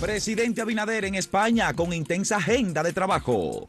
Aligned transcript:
Presidente 0.00 0.60
Abinader 0.60 1.06
en 1.06 1.16
España 1.16 1.74
con 1.74 1.92
intensa 1.92 2.36
agenda 2.36 2.84
de 2.84 2.92
trabajo. 2.92 3.68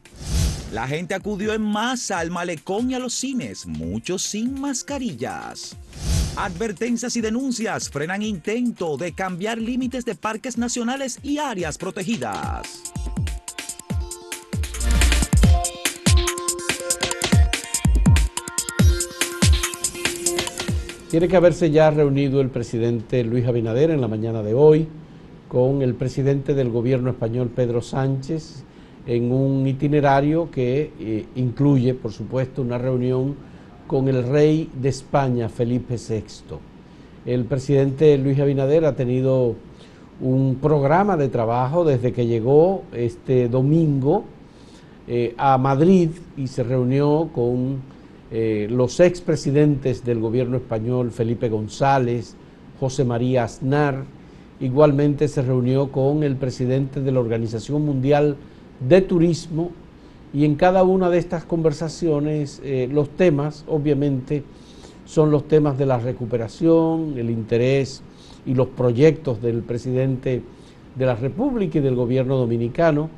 La 0.72 0.86
gente 0.86 1.12
acudió 1.12 1.52
en 1.54 1.62
masa 1.62 2.20
al 2.20 2.30
malecón 2.30 2.88
y 2.88 2.94
a 2.94 3.00
los 3.00 3.14
cines, 3.14 3.66
muchos 3.66 4.22
sin 4.22 4.60
mascarillas. 4.60 5.76
Advertencias 6.36 7.16
y 7.16 7.20
denuncias 7.20 7.90
frenan 7.90 8.22
intento 8.22 8.96
de 8.96 9.12
cambiar 9.12 9.58
límites 9.58 10.04
de 10.04 10.14
parques 10.14 10.56
nacionales 10.56 11.18
y 11.24 11.38
áreas 11.38 11.76
protegidas. 11.78 12.80
Tiene 21.10 21.26
que 21.26 21.36
haberse 21.36 21.72
ya 21.72 21.90
reunido 21.90 22.40
el 22.40 22.50
presidente 22.50 23.24
Luis 23.24 23.44
Abinader 23.48 23.90
en 23.90 24.00
la 24.00 24.06
mañana 24.06 24.44
de 24.44 24.54
hoy 24.54 24.86
con 25.50 25.82
el 25.82 25.96
presidente 25.96 26.54
del 26.54 26.70
gobierno 26.70 27.10
español 27.10 27.48
Pedro 27.48 27.82
Sánchez 27.82 28.62
en 29.04 29.32
un 29.32 29.66
itinerario 29.66 30.48
que 30.48 30.92
eh, 31.00 31.26
incluye, 31.34 31.92
por 31.94 32.12
supuesto, 32.12 32.62
una 32.62 32.78
reunión 32.78 33.34
con 33.88 34.06
el 34.06 34.22
rey 34.28 34.70
de 34.80 34.90
España, 34.90 35.48
Felipe 35.48 35.96
VI. 35.96 36.56
El 37.26 37.46
presidente 37.46 38.16
Luis 38.16 38.38
Abinader 38.38 38.84
ha 38.84 38.94
tenido 38.94 39.56
un 40.20 40.58
programa 40.62 41.16
de 41.16 41.28
trabajo 41.28 41.84
desde 41.84 42.12
que 42.12 42.28
llegó 42.28 42.84
este 42.92 43.48
domingo 43.48 44.22
eh, 45.08 45.34
a 45.36 45.58
Madrid 45.58 46.10
y 46.36 46.46
se 46.46 46.62
reunió 46.62 47.28
con 47.34 47.80
eh, 48.30 48.68
los 48.70 49.00
expresidentes 49.00 50.04
del 50.04 50.20
gobierno 50.20 50.58
español, 50.58 51.10
Felipe 51.10 51.48
González, 51.48 52.36
José 52.78 53.04
María 53.04 53.42
Aznar, 53.42 54.04
igualmente 54.60 55.28
se 55.28 55.42
reunió 55.42 55.90
con 55.90 56.22
el 56.22 56.36
presidente 56.36 57.00
de 57.00 57.12
la 57.12 57.20
Organización 57.20 57.84
Mundial 57.84 58.36
de 58.86 59.00
Turismo 59.00 59.70
y 60.32 60.44
en 60.44 60.54
cada 60.54 60.84
una 60.84 61.10
de 61.10 61.18
estas 61.18 61.44
conversaciones 61.44 62.60
eh, 62.62 62.88
los 62.92 63.10
temas, 63.10 63.64
obviamente, 63.66 64.44
son 65.06 65.30
los 65.30 65.48
temas 65.48 65.76
de 65.76 65.86
la 65.86 65.98
recuperación, 65.98 67.14
el 67.16 67.30
interés 67.30 68.02
y 68.46 68.54
los 68.54 68.68
proyectos 68.68 69.42
del 69.42 69.62
presidente 69.62 70.42
de 70.94 71.06
la 71.06 71.16
República 71.16 71.78
y 71.78 71.82
del 71.82 71.96
gobierno 71.96 72.36
dominicano 72.36 73.10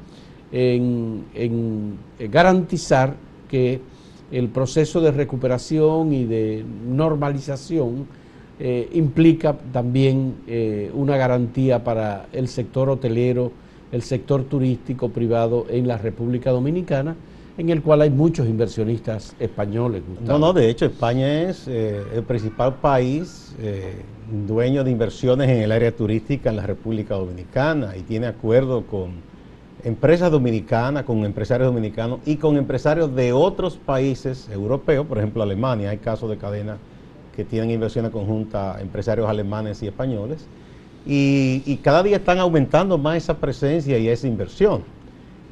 en 0.55 1.97
garantizar 2.31 3.17
que 3.49 3.81
el 4.33 4.49
proceso 4.49 5.01
de 5.01 5.13
recuperación 5.13 6.13
y 6.13 6.25
de 6.25 6.65
normalización 6.89 8.07
eh, 8.65 8.89
implica 8.93 9.57
también 9.73 10.37
eh, 10.47 10.89
una 10.95 11.17
garantía 11.17 11.83
para 11.83 12.27
el 12.33 12.47
sector 12.47 12.89
hotelero, 12.91 13.51
el 13.91 14.03
sector 14.03 14.45
turístico 14.45 15.09
privado 15.09 15.67
en 15.69 15.89
la 15.89 15.99
República 15.99 16.53
Dominicana, 16.53 17.17
en 17.59 17.71
el 17.71 17.83
cual 17.83 18.03
hay 18.03 18.11
muchos 18.11 18.47
inversionistas 18.47 19.35
españoles. 19.41 20.05
No, 20.25 20.39
no, 20.39 20.53
de 20.53 20.71
hecho 20.71 20.87
España 20.87 21.43
es 21.43 21.67
eh, 21.67 22.05
el 22.15 22.23
principal 22.23 22.77
país 22.77 23.53
dueño 24.47 24.85
de 24.85 24.93
inversiones 24.93 25.51
en 25.51 25.57
el 25.57 25.73
área 25.73 25.91
turística 25.91 26.49
en 26.49 26.55
la 26.55 26.65
República 26.65 27.17
Dominicana 27.17 27.97
y 27.97 28.03
tiene 28.03 28.29
acuerdo 28.29 28.87
con 28.87 29.11
empresas 29.83 30.31
dominicanas, 30.31 31.03
con 31.03 31.25
empresarios 31.25 31.67
dominicanos 31.67 32.21
y 32.25 32.37
con 32.37 32.57
empresarios 32.57 33.13
de 33.17 33.33
otros 33.33 33.77
países 33.77 34.49
europeos, 34.51 35.05
por 35.05 35.19
ejemplo 35.19 35.43
Alemania, 35.43 35.91
hay 35.91 35.99
casos 35.99 36.31
de 36.31 36.37
cadenas 36.37 36.79
que 37.35 37.45
tienen 37.45 37.71
inversiones 37.71 38.11
conjuntas, 38.11 38.81
empresarios 38.81 39.29
alemanes 39.29 39.83
y 39.83 39.87
españoles, 39.87 40.47
y, 41.05 41.77
cada 41.83 42.03
día 42.03 42.17
están 42.17 42.39
aumentando 42.39 42.97
más 42.97 43.17
esa 43.17 43.37
presencia 43.37 43.99
y 43.99 44.09
esa 44.09 44.29
inversión. 44.29 44.85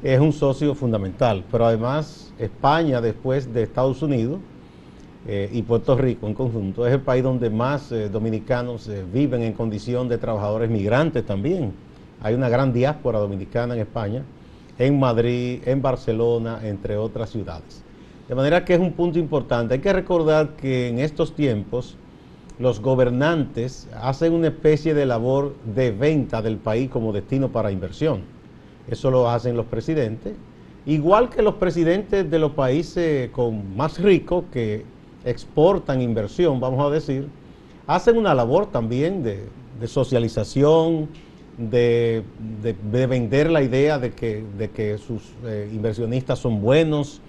Es 0.01 0.19
un 0.19 0.31
socio 0.31 0.73
fundamental, 0.73 1.43
pero 1.51 1.65
además 1.65 2.33
España, 2.39 3.01
después 3.01 3.53
de 3.53 3.63
Estados 3.63 4.01
Unidos 4.01 4.39
eh, 5.27 5.49
y 5.51 5.61
Puerto 5.63 5.97
Rico 5.97 6.27
en 6.27 6.33
conjunto, 6.33 6.87
es 6.87 6.93
el 6.93 7.01
país 7.01 7.21
donde 7.21 7.49
más 7.49 7.91
eh, 7.91 8.09
dominicanos 8.09 8.87
eh, 8.87 9.03
viven 9.11 9.41
en 9.41 9.53
condición 9.53 10.07
de 10.07 10.17
trabajadores 10.17 10.69
migrantes 10.69 11.25
también 11.25 11.73
hay 12.21 12.35
una 12.35 12.49
gran 12.49 12.71
diáspora 12.71 13.19
dominicana 13.19 13.73
en 13.73 13.81
España, 13.81 14.23
en 14.77 14.99
Madrid, 14.99 15.61
en 15.65 15.81
Barcelona, 15.81 16.59
entre 16.63 16.97
otras 16.97 17.31
ciudades. 17.31 17.83
De 18.31 18.35
manera 18.35 18.63
que 18.63 18.73
es 18.73 18.79
un 18.79 18.93
punto 18.93 19.19
importante. 19.19 19.73
Hay 19.73 19.81
que 19.81 19.91
recordar 19.91 20.55
que 20.55 20.87
en 20.87 20.99
estos 20.99 21.35
tiempos 21.35 21.97
los 22.59 22.79
gobernantes 22.79 23.89
hacen 24.01 24.31
una 24.31 24.47
especie 24.47 24.93
de 24.93 25.05
labor 25.05 25.53
de 25.75 25.91
venta 25.91 26.41
del 26.41 26.55
país 26.55 26.89
como 26.89 27.11
destino 27.11 27.49
para 27.49 27.73
inversión. 27.73 28.21
Eso 28.89 29.11
lo 29.11 29.29
hacen 29.29 29.57
los 29.57 29.65
presidentes. 29.65 30.31
Igual 30.85 31.29
que 31.29 31.41
los 31.41 31.55
presidentes 31.55 32.31
de 32.31 32.39
los 32.39 32.53
países 32.53 33.29
con 33.31 33.75
más 33.75 33.99
ricos 33.99 34.45
que 34.49 34.85
exportan 35.25 36.01
inversión, 36.01 36.61
vamos 36.61 36.85
a 36.85 36.89
decir, 36.89 37.27
hacen 37.85 38.15
una 38.15 38.33
labor 38.33 38.67
también 38.67 39.23
de, 39.23 39.49
socialización, 39.87 41.09
de, 41.57 42.23
vender 43.09 43.51
la 43.51 43.61
idea 43.61 43.99
de 43.99 44.11
que, 44.11 44.41
de 44.57 44.69
que 44.69 44.97
sus 44.99 45.21
eh, 45.43 45.69
inversionistas 45.73 46.39
son 46.39 46.61
buenos, 46.61 47.21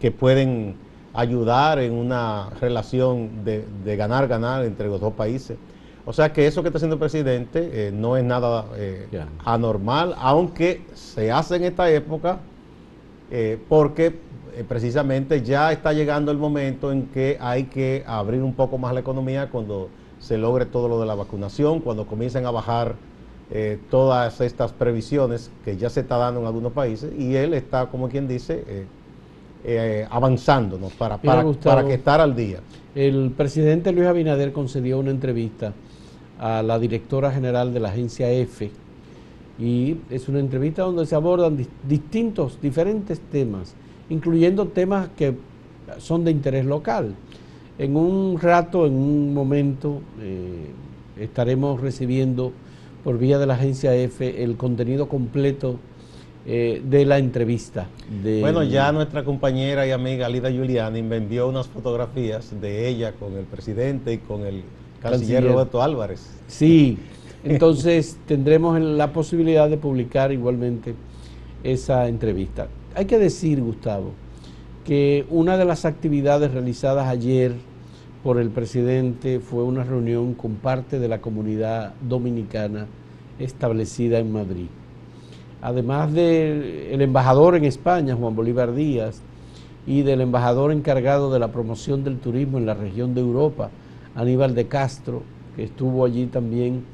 que 0.00 0.10
pueden 0.10 0.76
ayudar 1.12 1.78
en 1.78 1.92
una 1.92 2.50
relación 2.60 3.44
de 3.44 3.96
ganar-ganar 3.96 4.64
entre 4.64 4.88
los 4.88 5.00
dos 5.00 5.12
países. 5.12 5.58
O 6.06 6.12
sea 6.12 6.32
que 6.32 6.46
eso 6.46 6.62
que 6.62 6.68
está 6.68 6.78
haciendo 6.78 6.94
el 6.94 7.00
presidente 7.00 7.88
eh, 7.88 7.92
no 7.92 8.16
es 8.16 8.24
nada 8.24 8.64
eh, 8.76 9.06
anormal, 9.44 10.14
aunque 10.18 10.82
se 10.94 11.30
hace 11.30 11.56
en 11.56 11.64
esta 11.64 11.90
época 11.90 12.38
porque 13.68 14.18
precisamente 14.66 15.42
ya 15.42 15.70
está 15.70 15.92
llegando 15.92 16.32
el 16.32 16.38
momento 16.38 16.90
en 16.90 17.06
que 17.06 17.38
hay 17.40 17.64
que 17.64 18.02
abrir 18.04 18.42
un 18.42 18.54
poco 18.54 18.76
más 18.76 18.92
la 18.92 18.98
economía 18.98 19.50
cuando 19.50 19.88
se 20.18 20.36
logre 20.36 20.66
todo 20.66 20.88
lo 20.88 20.98
de 20.98 21.06
la 21.06 21.14
vacunación, 21.14 21.78
cuando 21.78 22.06
comiencen 22.06 22.44
a 22.46 22.50
bajar 22.50 22.96
eh, 23.52 23.78
todas 23.90 24.40
estas 24.40 24.72
previsiones 24.72 25.50
que 25.64 25.76
ya 25.76 25.90
se 25.90 26.00
está 26.00 26.16
dando 26.16 26.40
en 26.40 26.46
algunos 26.46 26.72
países 26.72 27.12
y 27.18 27.34
él 27.34 27.54
está, 27.54 27.86
como 27.86 28.08
quien 28.08 28.28
dice, 28.28 28.86
eh, 29.64 30.02
eh, 30.02 30.06
avanzándonos 30.10 30.92
para, 30.94 31.18
para, 31.18 31.44
para 31.52 31.86
que 31.86 31.94
estar 31.94 32.20
al 32.20 32.34
día. 32.34 32.60
El 32.94 33.30
presidente 33.36 33.92
Luis 33.92 34.06
Abinader 34.06 34.52
concedió 34.52 34.98
una 34.98 35.10
entrevista 35.10 35.72
a 36.38 36.62
la 36.62 36.78
directora 36.78 37.30
general 37.30 37.72
de 37.74 37.80
la 37.80 37.88
agencia 37.90 38.30
EFE 38.30 38.70
y 39.58 39.96
es 40.08 40.28
una 40.28 40.40
entrevista 40.40 40.82
donde 40.82 41.04
se 41.04 41.14
abordan 41.14 41.58
distintos, 41.86 42.58
diferentes 42.62 43.20
temas, 43.20 43.74
incluyendo 44.08 44.66
temas 44.66 45.10
que 45.16 45.36
son 45.98 46.24
de 46.24 46.30
interés 46.30 46.64
local. 46.64 47.14
En 47.78 47.96
un 47.96 48.40
rato, 48.40 48.86
en 48.86 48.94
un 48.94 49.34
momento, 49.34 50.00
estaremos 51.18 51.80
recibiendo 51.80 52.52
por 53.04 53.18
vía 53.18 53.38
de 53.38 53.46
la 53.46 53.54
agencia 53.54 53.94
EFE 53.94 54.42
el 54.42 54.56
contenido 54.56 55.08
completo 55.08 55.78
eh, 56.46 56.80
de 56.82 57.04
la 57.04 57.18
entrevista. 57.18 57.86
bueno, 58.40 58.62
ya 58.62 58.90
nuestra 58.92 59.24
compañera 59.24 59.86
y 59.86 59.90
amiga 59.90 60.28
Lida 60.28 60.50
Giuliani 60.50 61.02
me 61.02 61.16
envió 61.16 61.48
unas 61.48 61.68
fotografías 61.68 62.58
de 62.60 62.88
ella 62.88 63.12
con 63.12 63.34
el 63.34 63.44
presidente 63.44 64.14
y 64.14 64.18
con 64.18 64.46
el 64.46 64.62
canciller, 65.02 65.44
Roberto 65.44 65.82
Álvarez. 65.82 66.30
Sí, 66.46 66.98
entonces 67.44 68.18
tendremos 68.26 68.80
la 68.80 69.12
posibilidad 69.12 69.68
de 69.68 69.76
publicar 69.76 70.32
igualmente 70.32 70.94
esa 71.62 72.08
entrevista. 72.08 72.68
Hay 72.94 73.04
que 73.04 73.18
decir, 73.18 73.60
Gustavo, 73.60 74.12
que 74.84 75.26
una 75.28 75.58
de 75.58 75.66
las 75.66 75.84
actividades 75.84 76.52
realizadas 76.52 77.06
ayer 77.06 77.54
por 78.22 78.38
el 78.38 78.48
presidente 78.48 79.40
fue 79.40 79.62
una 79.62 79.84
reunión 79.84 80.34
con 80.34 80.54
parte 80.54 80.98
de 80.98 81.08
la 81.08 81.20
comunidad 81.20 81.94
dominicana 82.00 82.86
establecida 83.38 84.18
en 84.18 84.32
Madrid. 84.32 84.68
Además 85.62 86.12
del 86.12 87.00
embajador 87.00 87.54
en 87.54 87.64
España, 87.64 88.16
Juan 88.16 88.34
Bolívar 88.34 88.74
Díaz, 88.74 89.22
y 89.86 90.02
del 90.02 90.20
embajador 90.20 90.72
encargado 90.72 91.32
de 91.32 91.38
la 91.38 91.48
promoción 91.52 92.04
del 92.04 92.18
turismo 92.18 92.58
en 92.58 92.66
la 92.66 92.74
región 92.74 93.14
de 93.14 93.20
Europa, 93.20 93.70
Aníbal 94.14 94.54
de 94.54 94.66
Castro, 94.66 95.22
que 95.56 95.64
estuvo 95.64 96.04
allí 96.04 96.26
también 96.26 96.84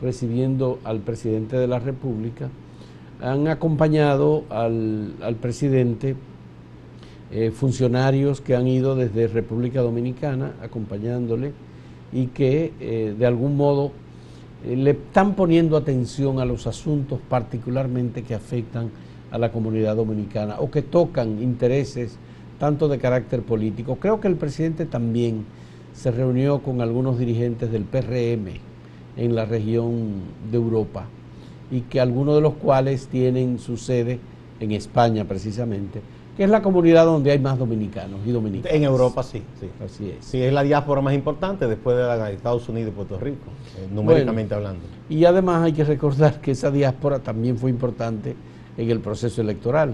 recibiendo 0.00 0.78
al 0.84 1.00
presidente 1.00 1.56
de 1.56 1.66
la 1.66 1.78
República, 1.78 2.48
han 3.20 3.46
acompañado 3.46 4.44
al, 4.50 5.36
presidente 5.40 6.16
eh, 7.30 7.52
funcionarios 7.52 8.40
que 8.40 8.56
han 8.56 8.66
ido 8.66 8.96
desde 8.96 9.28
República 9.28 9.80
Dominicana 9.80 10.52
acompañándole 10.60 11.52
y 12.12 12.26
que 12.26 12.72
eh, 12.80 13.14
de 13.16 13.26
algún 13.26 13.56
modo 13.56 13.92
le 14.64 14.90
están 14.90 15.34
poniendo 15.34 15.76
atención 15.76 16.38
a 16.40 16.44
los 16.44 16.66
asuntos 16.66 17.18
particularmente 17.28 18.22
que 18.22 18.34
afectan 18.34 18.90
a 19.30 19.38
la 19.38 19.50
comunidad 19.50 19.96
dominicana 19.96 20.56
o 20.60 20.70
que 20.70 20.82
tocan 20.82 21.42
intereses 21.42 22.18
tanto 22.58 22.86
de 22.88 22.98
carácter 22.98 23.42
político. 23.42 23.96
Creo 23.96 24.20
que 24.20 24.28
el 24.28 24.36
presidente 24.36 24.86
también 24.86 25.44
se 25.94 26.10
reunió 26.10 26.62
con 26.62 26.80
algunos 26.80 27.18
dirigentes 27.18 27.72
del 27.72 27.84
PRM 27.84 28.60
en 29.16 29.34
la 29.34 29.44
región 29.44 30.20
de 30.50 30.56
Europa 30.56 31.06
y 31.70 31.80
que 31.80 32.00
algunos 32.00 32.34
de 32.36 32.40
los 32.40 32.54
cuales 32.54 33.08
tienen 33.08 33.58
su 33.58 33.76
sede 33.76 34.20
en 34.60 34.72
España 34.72 35.24
precisamente, 35.24 36.00
que 36.36 36.44
es 36.44 36.50
la 36.50 36.62
comunidad 36.62 37.04
donde 37.04 37.30
hay 37.30 37.38
más 37.38 37.58
dominicanos 37.58 38.20
y 38.26 38.30
dominicanas. 38.30 38.74
En 38.74 38.84
Europa 38.84 39.22
sí, 39.22 39.42
sí. 39.60 39.68
Así 39.84 40.10
es. 40.18 40.24
Sí, 40.24 40.42
es 40.42 40.52
la 40.52 40.62
diáspora 40.62 41.00
más 41.02 41.14
importante 41.14 41.66
después 41.66 41.96
de 41.96 42.02
la 42.04 42.30
Estados 42.30 42.68
Unidos 42.68 42.90
y 42.92 42.96
Puerto 42.96 43.18
Rico, 43.18 43.50
eh, 43.78 43.86
numéricamente 43.92 44.54
Bueno, 44.54 44.68
hablando. 44.68 44.88
Y 45.10 45.24
además 45.26 45.62
hay 45.62 45.72
que 45.72 45.84
recordar 45.84 46.40
que 46.40 46.52
esa 46.52 46.70
diáspora 46.70 47.18
también 47.18 47.58
fue 47.58 47.70
importante 47.70 48.34
en 48.78 48.90
el 48.90 49.00
proceso 49.00 49.42
electoral. 49.42 49.90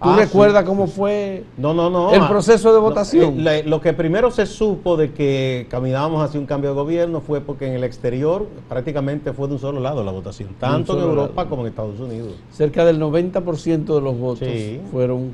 ¿Tú 0.00 0.08
Ah, 0.10 0.16
recuerdas 0.16 0.62
sí, 0.62 0.66
cómo 0.68 0.86
fue 0.86 1.42
No, 1.56 1.74
no, 1.74 1.90
no. 1.90 2.12
el 2.14 2.20
ah, 2.22 2.28
proceso 2.28 2.68
de 2.72 2.76
no, 2.78 2.82
votación? 2.82 3.40
eh, 3.40 3.42
la- 3.42 3.62
lo 3.68 3.80
que 3.80 3.92
primero 3.92 4.30
se 4.30 4.46
supo 4.46 4.96
de 4.96 5.12
que 5.12 5.66
caminábamos 5.68 6.22
hacia 6.22 6.38
un 6.38 6.46
cambio 6.46 6.70
de 6.70 6.76
gobierno 6.76 7.20
fue 7.20 7.40
porque 7.40 7.66
en 7.66 7.72
el 7.74 7.82
exterior 7.82 8.46
prácticamente 8.68 9.32
fue 9.32 9.48
de 9.48 9.54
un 9.54 9.58
solo 9.60 9.80
lado 9.80 10.04
la 10.04 10.12
votación, 10.12 10.50
tanto 10.60 10.96
en 10.96 11.02
Europa 11.02 11.34
lado. 11.42 11.50
como 11.50 11.62
en 11.62 11.68
Estados 11.68 11.98
Unidos. 11.98 12.32
Cerca 12.52 12.84
del 12.84 13.00
90% 13.00 13.96
de 13.96 14.00
los 14.00 14.16
votos 14.16 14.46
Sí. 14.48 14.80
fueron 14.92 15.32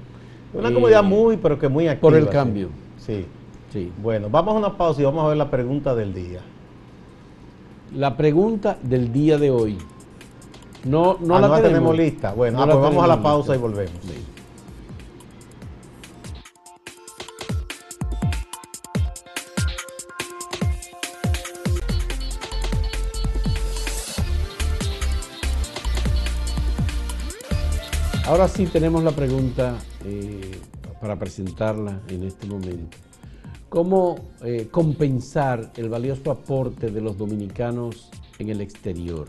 Una 0.54 0.68
eh, 0.68 0.74
comunidad 0.74 1.02
muy, 1.02 1.36
pero 1.36 1.58
que 1.58 1.68
muy 1.68 1.88
activa. 1.88 2.10
por 2.10 2.18
el 2.18 2.28
cambio. 2.28 2.68
Sí. 2.98 3.26
Sí. 3.72 3.92
Bueno, 4.02 4.28
vamos 4.30 4.54
a 4.54 4.58
una 4.58 4.76
pausa 4.76 5.00
y 5.02 5.04
vamos 5.04 5.24
a 5.24 5.28
ver 5.28 5.36
la 5.36 5.50
pregunta 5.50 5.94
del 5.94 6.14
día. 6.14 6.40
La 7.94 8.16
pregunta 8.16 8.78
del 8.82 9.12
día 9.12 9.36
de 9.38 9.50
hoy. 9.50 9.78
No, 10.84 11.16
no 11.20 11.36
Ah, 11.36 11.40
la 11.40 11.48
no 11.48 11.54
la 11.54 11.60
tenemos. 11.62 11.92
tenemos 11.92 11.96
lista. 11.96 12.32
Bueno, 12.34 12.58
No 12.58 12.62
ah, 12.64 12.66
pues 12.66 12.78
vamos 12.78 13.04
a 13.04 13.06
la 13.06 13.14
tenemos 13.14 13.32
pausa 13.32 13.52
lista. 13.52 13.54
y 13.54 13.58
volvemos. 13.70 14.00
Sí. 14.02 14.24
Ahora 28.26 28.48
sí 28.48 28.64
tenemos 28.64 29.04
la 29.04 29.10
pregunta 29.10 29.76
eh, 30.02 30.58
para 30.98 31.18
presentarla 31.18 32.00
en 32.08 32.22
este 32.22 32.46
momento. 32.46 32.96
¿Cómo 33.68 34.16
eh, 34.42 34.68
compensar 34.70 35.70
el 35.76 35.90
valioso 35.90 36.30
aporte 36.30 36.90
de 36.90 37.02
los 37.02 37.18
dominicanos 37.18 38.10
en 38.38 38.48
el 38.48 38.62
exterior? 38.62 39.26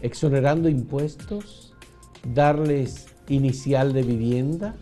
¿Exonerando 0.00 0.68
impuestos? 0.68 1.74
¿Darles 2.32 3.08
inicial 3.28 3.92
de 3.92 4.04
vivienda? 4.04 4.76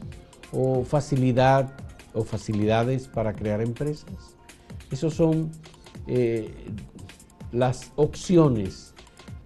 ¿O 0.53 0.85
facilidad 0.85 1.73
o 2.13 2.23
facilidades 2.23 3.09
para 3.09 3.33
crear 3.33 3.63
empresas? 3.63 4.37
Esas 4.91 5.15
son 5.15 5.51
eh, 6.07 6.51
las 7.51 7.93
opciones 7.97 8.93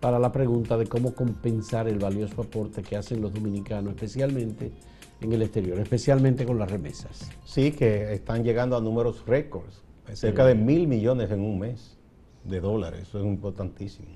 para 0.00 0.18
la 0.18 0.32
pregunta 0.32 0.76
de 0.78 0.86
cómo 0.86 1.14
compensar 1.14 1.86
el 1.88 1.98
valioso 1.98 2.40
aporte 2.42 2.82
que 2.82 2.96
hacen 2.96 3.20
los 3.20 3.32
dominicanos, 3.34 3.94
especialmente 3.94 4.72
en 5.20 5.32
el 5.32 5.42
exterior, 5.42 5.78
especialmente 5.78 6.46
con 6.46 6.58
las 6.58 6.70
remesas. 6.70 7.30
Sí, 7.44 7.72
que 7.72 8.14
están 8.14 8.42
llegando 8.42 8.76
a 8.76 8.80
números 8.80 9.24
récords, 9.26 9.82
cerca 10.14 10.44
de 10.46 10.54
mil 10.54 10.88
millones 10.88 11.30
en 11.30 11.40
un 11.40 11.58
mes 11.58 11.98
de 12.44 12.60
dólares, 12.60 13.02
eso 13.02 13.20
es 13.20 13.26
importantísimo. 13.26 14.08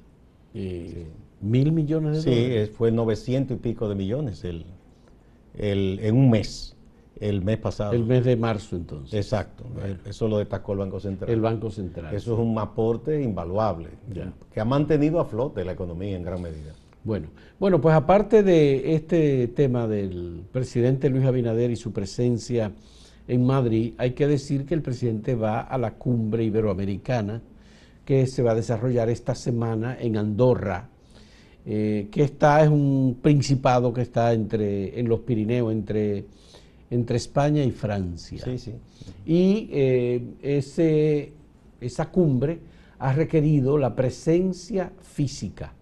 Eh, 0.54 1.06
Mil 1.40 1.72
millones 1.72 2.16
de 2.16 2.22
Sí, 2.22 2.30
dólares. 2.30 2.70
es- 2.70 2.76
fue 2.76 2.90
900 2.90 3.56
y 3.56 3.60
pico 3.60 3.86
de 3.88 3.94
millones 3.96 4.44
el, 4.44 4.64
el- 5.54 5.98
en 6.02 6.16
un 6.16 6.30
mes, 6.30 6.73
el 7.20 7.42
mes 7.42 7.58
pasado. 7.58 7.92
El 7.92 8.04
mes 8.04 8.24
de 8.24 8.36
marzo 8.36 8.76
entonces. 8.76 9.14
Exacto, 9.14 9.64
eso 10.04 10.28
lo 10.28 10.38
destacó 10.38 10.72
el 10.72 10.78
Banco 10.78 11.00
Central. 11.00 11.30
El 11.30 11.40
Banco 11.40 11.70
Central. 11.70 12.14
Eso 12.14 12.34
es 12.34 12.40
un 12.40 12.58
aporte 12.58 13.22
invaluable, 13.22 13.88
Ya. 14.12 14.32
que 14.52 14.60
ha 14.60 14.64
mantenido 14.64 15.20
a 15.20 15.24
flote 15.24 15.64
la 15.64 15.72
economía 15.72 16.16
en 16.16 16.22
gran 16.22 16.42
medida. 16.42 16.72
Bueno, 17.04 17.28
bueno, 17.60 17.80
pues 17.80 17.94
aparte 17.94 18.42
de 18.42 18.94
este 18.94 19.48
tema 19.48 19.86
del 19.86 20.42
presidente 20.50 21.10
Luis 21.10 21.24
Abinader 21.26 21.70
y 21.70 21.76
su 21.76 21.92
presencia 21.92 22.72
en 23.28 23.44
Madrid, 23.44 23.94
hay 23.98 24.12
que 24.12 24.26
decir 24.26 24.64
que 24.64 24.74
el 24.74 24.82
presidente 24.82 25.34
va 25.34 25.60
a 25.60 25.76
la 25.78 25.94
cumbre 25.94 26.44
iberoamericana 26.44 27.42
que 28.04 28.26
se 28.26 28.42
va 28.42 28.52
a 28.52 28.54
desarrollar 28.54 29.08
esta 29.08 29.34
semana 29.34 29.96
en 29.98 30.16
Andorra, 30.16 30.88
eh, 31.66 32.08
que 32.10 32.22
está 32.22 32.62
es 32.62 32.68
un 32.68 33.18
principado 33.22 33.92
que 33.92 34.02
está 34.02 34.32
entre 34.32 34.98
en 34.98 35.08
los 35.08 35.20
Pirineos, 35.20 35.72
entre, 35.72 36.26
entre 36.94 37.16
España 37.16 37.64
y 37.64 37.72
Francia. 37.72 38.44
Sí, 38.44 38.58
sí. 38.58 38.72
Y 39.26 39.68
eh, 39.72 40.22
ese, 40.42 41.32
esa 41.80 42.10
cumbre 42.10 42.60
ha 42.98 43.12
requerido 43.12 43.76
la 43.78 43.96
presencia 43.96 44.92
física 45.02 45.72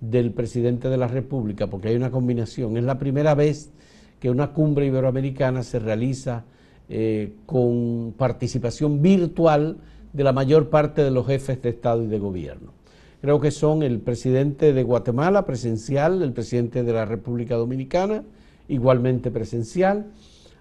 del 0.00 0.32
presidente 0.32 0.88
de 0.88 0.96
la 0.96 1.06
República, 1.06 1.66
porque 1.66 1.88
hay 1.88 1.96
una 1.96 2.10
combinación. 2.10 2.76
Es 2.76 2.84
la 2.84 2.98
primera 2.98 3.34
vez 3.34 3.70
que 4.18 4.30
una 4.30 4.52
cumbre 4.52 4.86
iberoamericana 4.86 5.62
se 5.62 5.78
realiza 5.78 6.44
eh, 6.88 7.34
con 7.46 8.14
participación 8.16 9.02
virtual 9.02 9.76
de 10.12 10.24
la 10.24 10.32
mayor 10.32 10.70
parte 10.70 11.02
de 11.02 11.10
los 11.10 11.26
jefes 11.26 11.60
de 11.60 11.70
Estado 11.70 12.02
y 12.02 12.06
de 12.06 12.18
Gobierno. 12.18 12.72
Creo 13.20 13.40
que 13.40 13.50
son 13.50 13.82
el 13.82 14.00
presidente 14.00 14.72
de 14.72 14.82
Guatemala 14.82 15.44
presencial, 15.46 16.22
el 16.22 16.32
presidente 16.32 16.82
de 16.82 16.92
la 16.92 17.04
República 17.04 17.56
Dominicana 17.56 18.22
igualmente 18.68 19.30
presencial, 19.30 20.06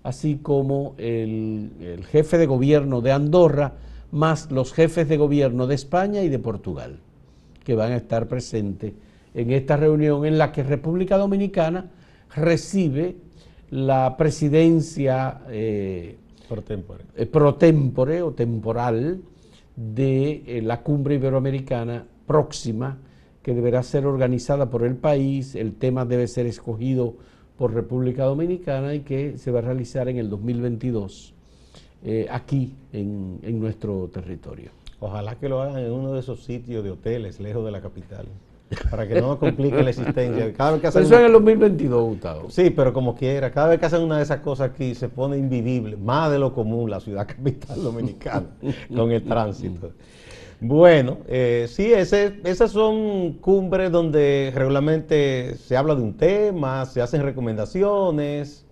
así 0.04 0.40
como 0.42 0.96
el, 0.98 1.72
el 1.80 2.06
jefe 2.06 2.38
de 2.38 2.46
gobierno 2.46 3.02
de 3.02 3.12
Andorra, 3.12 3.74
más 4.12 4.52
los 4.52 4.74
jefes 4.74 5.10
de 5.10 5.18
gobierno 5.18 5.66
de 5.66 5.76
España 5.76 6.22
y 6.22 6.30
de 6.30 6.40
Portugal, 6.40 7.00
que 7.64 7.76
van 7.76 7.94
a 7.94 7.98
estar 7.98 8.28
presentes 8.28 8.94
en 9.34 9.52
esta 9.52 9.78
reunión 9.78 10.26
en 10.26 10.38
la 10.38 10.52
que 10.52 10.64
República 10.64 11.18
Dominicana 11.18 11.90
recibe 12.36 13.16
la 13.72 14.16
presidencia 14.18 15.42
eh, 15.50 16.18
Por 16.48 16.62
tempore. 16.62 17.06
eh, 17.16 17.26
pro 17.26 17.56
tempore 17.56 18.22
o 18.22 18.32
temporal 18.34 19.22
de 19.76 20.44
eh, 20.46 20.62
la 20.62 20.82
cumbre 20.82 21.16
iberoamericana 21.16 22.06
próxima 22.28 23.00
que 23.42 23.54
deberá 23.54 23.82
ser 23.84 24.06
organizada 24.06 24.70
por 24.70 24.84
el 24.84 24.96
país. 24.96 25.56
El 25.56 25.74
tema 25.74 26.06
debe 26.06 26.28
ser 26.28 26.46
escogido 26.46 27.16
por 27.64 27.74
República 27.74 28.26
Dominicana 28.26 28.94
y 28.94 29.04
que 29.04 29.38
se 29.38 29.50
va 29.50 29.60
a 29.60 29.62
realizar 29.62 30.10
en 30.10 30.18
el 30.18 30.30
2022 30.30 31.34
eh, 32.04 32.28
aquí 32.30 32.76
en, 32.92 33.40
en 33.42 33.58
nuestro 33.58 34.10
territorio. 34.10 34.72
Ojalá 35.00 35.36
que 35.36 35.48
lo 35.48 35.62
hagan 35.62 35.78
en 35.78 35.90
uno 35.94 36.12
de 36.12 36.20
esos 36.20 36.44
sitios 36.44 36.84
de 36.84 36.92
hoteles 36.92 37.40
lejos 37.40 37.64
de 37.64 37.72
la 37.72 37.80
capital, 37.80 38.26
para 38.92 39.08
que 39.08 39.22
no 39.22 39.28
nos 39.28 39.38
complique 39.38 39.82
la 39.82 39.92
existencia. 39.92 40.52
Cada 40.52 40.72
vez 40.72 40.82
que 40.82 40.88
hacen 40.88 41.04
Eso 41.04 41.18
en 41.18 41.24
el 41.24 41.32
2022, 41.32 42.04
Gustavo. 42.04 42.50
Sí, 42.50 42.70
pero 42.70 42.92
como 42.92 43.16
quiera, 43.16 43.50
cada 43.50 43.70
vez 43.70 43.80
que 43.80 43.86
hacen 43.86 44.02
una 44.02 44.18
de 44.18 44.24
esas 44.24 44.42
cosas 44.42 44.72
aquí 44.72 44.94
se 44.94 45.08
pone 45.08 45.38
invivible, 45.38 45.96
más 45.96 46.30
de 46.34 46.40
lo 46.40 46.54
común 46.54 46.90
la 46.90 47.00
ciudad 47.00 47.26
capital 47.26 47.82
dominicana 47.82 48.48
con 48.94 49.10
el 49.10 49.24
tránsito. 49.24 49.92
Bueno, 50.66 51.18
eh, 51.28 51.66
sí, 51.70 51.92
ese- 51.92 52.40
esas 52.46 52.72
son 52.72 53.34
cumbres 53.42 53.92
donde 53.92 54.50
regularmente 54.56 55.56
se 55.58 55.76
habla 55.76 55.94
de 55.94 56.02
un 56.02 56.16
tema, 56.16 56.86
se 56.86 57.02
hacen 57.02 57.22
recomendaciones. 57.22 58.66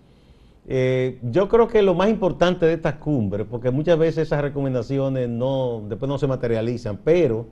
Eh, 0.68 1.20
yo 1.24 1.50
creo 1.50 1.68
que 1.68 1.82
lo 1.82 1.94
más 1.96 2.10
importante 2.10 2.66
de 2.66 2.74
estas 2.74 2.96
cumbres, 2.96 3.48
porque 3.50 3.72
muchas 3.72 3.98
veces 4.00 4.28
esas 4.28 4.42
recomendaciones 4.42 5.30
no, 5.30 5.84
después 5.90 6.08
no 6.10 6.18
se 6.18 6.28
materializan, 6.28 6.98
pero 7.04 7.48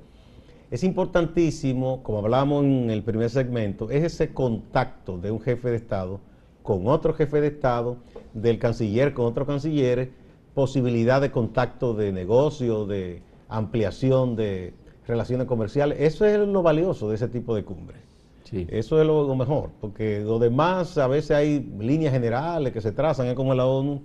es 0.71 0.83
importantísimo, 0.83 2.03
como 2.03 2.19
hablamos 2.19 2.63
en 2.65 2.89
el 2.91 3.03
primer 3.03 3.29
segmento, 3.29 3.89
es 3.91 4.03
ese 4.03 4.33
contacto 4.33 5.17
de 5.17 5.31
un 5.31 5.41
jefe 5.41 5.69
de 5.71 5.77
Estado 5.77 6.19
con 6.63 6.87
otro 6.87 7.13
jefe 7.13 7.41
de 7.41 7.47
Estado, 7.47 7.97
del 8.33 8.59
canciller 8.59 9.13
con 9.13 9.25
otro 9.25 9.45
canciller, 9.45 10.11
posibilidad 10.53 11.21
de 11.21 11.31
contacto 11.31 11.93
de 11.95 12.11
negocio, 12.11 12.85
de 12.85 13.21
ampliación 13.49 14.35
de 14.35 14.73
relaciones 15.07 15.47
comerciales. 15.47 15.97
Eso 15.99 16.25
es 16.25 16.37
lo 16.39 16.61
valioso 16.61 17.09
de 17.09 17.15
ese 17.15 17.27
tipo 17.27 17.55
de 17.55 17.63
cumbres. 17.63 17.99
Sí. 18.43 18.65
Eso 18.69 18.99
es 18.99 19.05
lo, 19.05 19.27
lo 19.27 19.35
mejor, 19.35 19.71
porque 19.79 20.21
lo 20.21 20.39
demás 20.39 20.97
a 20.97 21.07
veces 21.07 21.31
hay 21.31 21.59
líneas 21.79 22.13
generales 22.13 22.73
que 22.73 22.81
se 22.81 22.91
trazan, 22.91 23.27
es 23.27 23.35
como 23.35 23.53
la 23.53 23.65
ONU, 23.65 24.01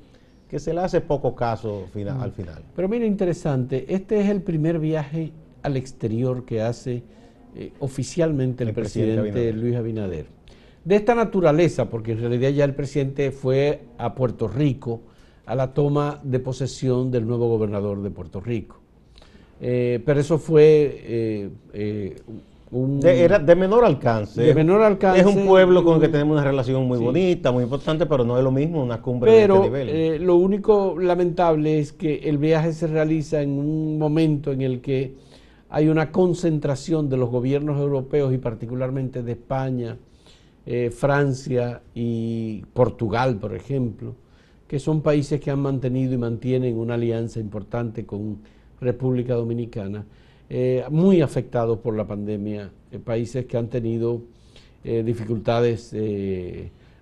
que 0.49 0.59
se 0.59 0.75
le 0.75 0.81
hace 0.81 1.01
poco 1.01 1.35
caso 1.35 1.85
al 1.95 2.33
final. 2.33 2.63
Pero 2.77 2.89
mira, 2.89 3.07
interesante, 3.07 3.87
este 3.89 4.21
es 4.21 4.29
el 4.29 4.43
primer 4.43 4.79
viaje 4.79 5.33
al 5.63 5.77
exterior 5.77 6.45
que 6.45 6.61
hace 6.61 7.03
eh, 7.57 7.73
oficialmente 7.81 8.63
el, 8.65 8.69
El 8.69 8.75
presidente 8.75 9.21
presidente, 9.21 9.49
Abinader. 9.49 9.65
Luis 9.65 9.77
Abinader. 9.77 10.27
De 10.85 10.97
esta 10.97 11.15
naturaleza, 11.15 11.89
porque 11.89 12.13
en 12.13 12.21
realidad 12.21 12.51
ya 12.51 12.65
el 12.65 12.75
presidente 12.75 13.31
fue 13.31 13.85
a 13.97 14.15
Puerto 14.15 14.47
Rico 14.47 15.01
a 15.47 15.55
la 15.55 15.73
toma 15.73 16.21
de 16.23 16.39
posesión 16.39 17.11
del 17.11 17.27
nuevo 17.27 17.49
gobernador 17.49 18.03
de 18.03 18.11
Puerto 18.11 18.41
Rico. 18.41 18.84
Eh, 19.61 20.03
pero 20.05 20.21
eso 20.21 20.39
fue 20.39 21.01
eh, 21.05 21.51
eh, 21.73 22.17
un... 22.71 23.01
De, 23.01 23.23
era 23.23 23.39
de 23.39 23.55
menor 23.55 23.85
alcance. 23.85 24.43
De 24.43 24.55
menor 24.55 24.83
alcance. 24.83 25.21
Es 25.21 25.27
un 25.27 25.47
pueblo 25.47 25.85
con 25.85 25.97
el 25.97 26.01
que 26.01 26.09
tenemos 26.09 26.35
una 26.37 26.45
relación 26.45 26.85
muy 26.87 26.99
Sí. 26.99 27.05
bonita, 27.05 27.53
muy 27.53 27.65
importante, 27.65 28.05
pero 28.07 28.25
no 28.25 28.37
es 28.37 28.45
lo 28.45 28.51
mismo 28.51 28.83
una 28.83 29.01
cumbre 29.01 29.31
de 29.33 29.43
este 29.43 29.59
nivel. 29.61 29.89
eh, 29.89 30.19
lo 30.19 30.37
único 30.37 30.99
lamentable 30.99 31.79
es 31.79 31.93
que 31.93 32.17
el 32.25 32.39
viaje 32.39 32.73
se 32.73 32.87
realiza 32.87 33.43
en 33.43 33.59
un 33.59 33.99
momento 33.99 34.51
en 34.53 34.63
el 34.63 34.81
que 34.81 35.15
hay 35.71 35.89
una 35.89 36.11
concentración 36.13 37.09
de 37.09 37.17
los 37.17 37.31
gobiernos 37.31 37.81
europeos 37.81 38.33
y 38.35 38.39
particularmente 38.39 39.23
de 39.23 39.33
España, 39.33 39.97
eh, 40.67 40.91
Francia 40.91 41.83
y 41.95 42.63
Portugal, 42.73 43.39
por 43.39 43.55
ejemplo, 43.55 44.15
que 44.69 44.79
son 44.79 45.01
países 45.03 45.41
que 45.41 45.51
han 45.51 45.61
mantenido 45.61 46.15
y 46.15 46.19
mantienen 46.19 46.77
una 46.79 46.95
alianza 46.95 47.39
importante 47.41 48.07
con 48.07 48.39
República 48.81 49.35
Dominicana, 49.35 50.05
eh, 50.49 50.85
muy 50.91 51.21
afectados 51.21 51.79
por 51.79 51.97
la 51.97 52.07
pandemia, 52.07 52.71
eh, 52.91 52.99
países 52.99 53.47
que 53.47 53.57
han 53.57 53.69
tenido 53.69 54.23
dificultades 54.85 55.97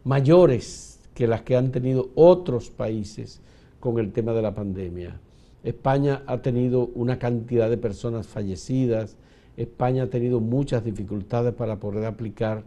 mayores 0.04 1.00
que 1.14 1.26
las 1.26 1.42
que 1.42 1.56
han 1.56 1.72
tenido 1.72 2.10
otros 2.14 2.70
países 2.70 3.40
con 3.80 3.98
el 3.98 4.12
tema 4.12 4.32
de 4.32 4.42
la 4.42 4.54
pandemia. 4.54 5.18
España 5.64 6.22
ha 6.26 6.40
tenido 6.42 6.90
una 6.94 7.18
cantidad 7.18 7.68
de 7.68 7.76
personas 7.76 8.28
fallecidas, 8.28 9.16
España 9.56 10.04
ha 10.04 10.06
tenido 10.10 10.40
muchas 10.40 10.84
dificultades 10.84 11.54
para 11.54 11.80
poder 11.80 12.04
aplicar 12.04 12.62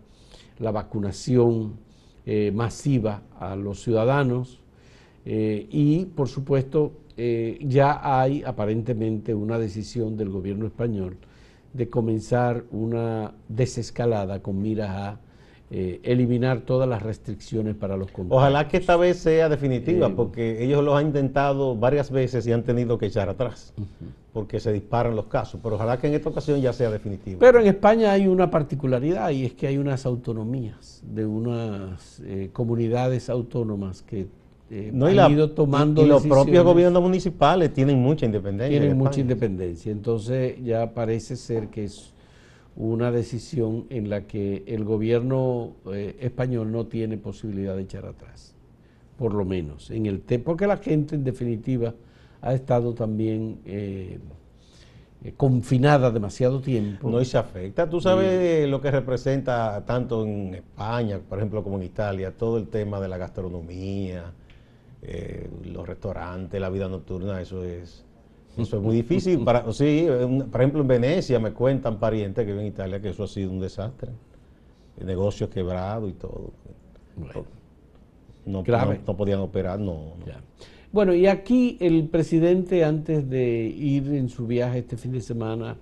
la 0.59 0.71
vacunación 0.71 1.73
eh, 2.25 2.51
masiva 2.53 3.21
a 3.39 3.55
los 3.55 3.81
ciudadanos 3.83 4.59
eh, 5.25 5.67
y, 5.69 6.05
por 6.05 6.27
supuesto, 6.27 6.91
eh, 7.17 7.59
ya 7.61 7.99
hay 8.01 8.43
aparentemente 8.43 9.33
una 9.33 9.57
decisión 9.57 10.17
del 10.17 10.29
gobierno 10.29 10.65
español 10.65 11.17
de 11.73 11.89
comenzar 11.89 12.63
una 12.71 13.33
desescalada 13.49 14.41
con 14.41 14.61
miras 14.61 14.89
a 14.89 15.19
eh, 15.71 15.99
eliminar 16.03 16.61
todas 16.61 16.87
las 16.87 17.01
restricciones 17.01 17.75
para 17.75 17.97
los 17.97 18.11
contagios. 18.11 18.37
Ojalá 18.37 18.67
que 18.67 18.77
esta 18.77 18.95
vez 18.97 19.17
sea 19.17 19.49
definitiva, 19.49 20.07
eh, 20.07 20.13
porque 20.15 20.63
ellos 20.63 20.83
lo 20.83 20.95
han 20.95 21.07
intentado 21.07 21.75
varias 21.75 22.11
veces 22.11 22.45
y 22.45 22.51
han 22.51 22.63
tenido 22.63 22.99
que 22.99 23.07
echar 23.07 23.29
atrás, 23.29 23.73
porque 24.31 24.59
se 24.59 24.71
disparan 24.71 25.15
los 25.15 25.25
casos, 25.25 25.59
pero 25.63 25.75
ojalá 25.75 25.97
que 25.97 26.05
en 26.05 26.13
esta 26.13 26.29
ocasión 26.29 26.61
ya 26.61 26.71
sea 26.71 26.91
definitiva. 26.91 27.39
Pero 27.39 27.59
en 27.59 27.65
España 27.65 28.11
hay 28.11 28.27
una 28.27 28.51
particularidad 28.51 29.31
y 29.31 29.45
es 29.45 29.53
que 29.53 29.65
hay 29.65 29.79
unas 29.79 30.05
autonomías 30.05 31.01
de 31.03 31.25
unas 31.25 32.19
eh, 32.19 32.51
comunidades 32.53 33.29
autónomas 33.29 34.03
que 34.03 34.27
han 34.69 35.31
ido 35.31 35.51
tomando 35.51 36.01
y, 36.01 36.05
y 36.05 36.07
los 36.07 36.25
propios 36.25 36.63
gobiernos 36.63 37.01
municipales 37.01 37.73
tienen 37.73 37.99
mucha 37.99 38.25
independencia. 38.25 38.79
Tienen 38.79 38.97
mucha 38.97 39.19
independencia, 39.19 39.91
entonces 39.91 40.63
ya 40.63 40.93
parece 40.93 41.35
ser 41.35 41.67
que 41.67 41.83
es 41.85 42.13
una 42.75 43.11
decisión 43.11 43.85
en 43.89 44.09
la 44.09 44.21
que 44.27 44.63
el 44.67 44.83
gobierno 44.83 45.73
eh, 45.93 46.17
español 46.19 46.71
no 46.71 46.87
tiene 46.87 47.17
posibilidad 47.17 47.75
de 47.75 47.83
echar 47.83 48.05
atrás, 48.05 48.53
por 49.17 49.33
lo 49.33 49.45
menos, 49.45 49.91
en 49.91 50.07
el 50.07 50.19
porque 50.43 50.67
la 50.67 50.77
gente 50.77 51.15
en 51.15 51.23
definitiva 51.23 51.93
ha 52.41 52.53
estado 52.53 52.93
también 52.93 53.59
eh, 53.65 54.19
eh, 55.23 55.33
confinada 55.37 56.11
demasiado 56.11 56.59
tiempo. 56.59 57.09
No 57.09 57.21
y 57.21 57.25
se 57.25 57.37
afecta. 57.37 57.89
Tú 57.89 58.01
sabes 58.01 58.69
lo 58.69 58.81
que 58.81 58.91
representa 58.91 59.83
tanto 59.85 60.23
en 60.25 60.55
España, 60.55 61.19
por 61.27 61.39
ejemplo, 61.39 61.63
como 61.63 61.77
en 61.77 61.83
Italia, 61.83 62.31
todo 62.37 62.57
el 62.57 62.67
tema 62.67 62.99
de 62.99 63.07
la 63.07 63.17
gastronomía, 63.17 64.33
los 65.63 65.87
restaurantes, 65.87 66.59
la 66.59 66.69
vida 66.69 66.87
nocturna, 66.87 67.41
eso 67.41 67.63
es 67.63 68.05
eso 68.57 68.77
es 68.77 68.83
muy 68.83 68.95
difícil. 68.95 69.43
Para, 69.43 69.71
sí, 69.73 70.07
por 70.51 70.61
ejemplo, 70.61 70.81
en 70.81 70.87
Venecia 70.87 71.39
me 71.39 71.51
cuentan 71.51 71.99
parientes 71.99 72.45
que 72.45 72.51
viven 72.51 72.67
en 72.67 72.71
Italia 72.71 73.01
que 73.01 73.09
eso 73.09 73.23
ha 73.23 73.27
sido 73.27 73.51
un 73.51 73.59
desastre. 73.59 74.11
El 74.99 75.07
negocio 75.07 75.49
quebrado 75.49 76.07
y 76.07 76.13
todo. 76.13 76.51
No, 78.45 78.63
no, 78.63 79.17
podían 79.17 79.39
operar, 79.39 79.79
no. 79.79 80.13
Bueno, 80.91 81.13
y 81.13 81.27
aquí 81.27 81.77
el 81.81 82.07
presidente, 82.07 82.85
antes 82.85 83.29
de 83.29 83.63
ir 83.65 84.13
en 84.13 84.29
su 84.29 84.47
viaje 84.47 84.79
este 84.79 84.95
fin 84.95 85.11
de 85.11 85.21
semana 85.21 85.75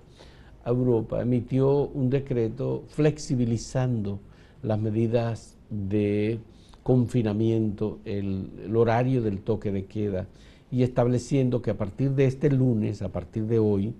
a 0.64 0.70
Europa, 0.70 1.20
emitió 1.20 1.88
un 1.88 2.10
decreto 2.10 2.84
flexibilizando 2.88 4.18
las 4.62 4.80
medidas 4.80 5.56
de 5.70 6.40
confinamiento, 6.84 7.98
el 8.04 8.70
horario 8.76 9.20
del 9.22 9.40
toque 9.40 9.72
de 9.72 9.86
queda 9.86 10.28
y 10.70 10.82
estableciendo 10.82 11.62
que 11.62 11.70
a 11.70 11.76
partir 11.76 12.10
de 12.12 12.26
este 12.26 12.50
lunes, 12.50 13.02
a 13.02 13.08
partir 13.08 13.44
de 13.44 13.58
hoy, 13.58 13.94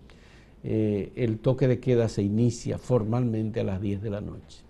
eh, 0.64 1.12
el 1.14 1.38
toque 1.38 1.68
de 1.68 1.78
queda 1.78 2.08
se 2.08 2.22
inicia 2.22 2.78
formalmente 2.78 3.60
a 3.60 3.64
las 3.64 3.80
10 3.80 4.02
de 4.02 4.10
la 4.10 4.20
noche. 4.20 4.62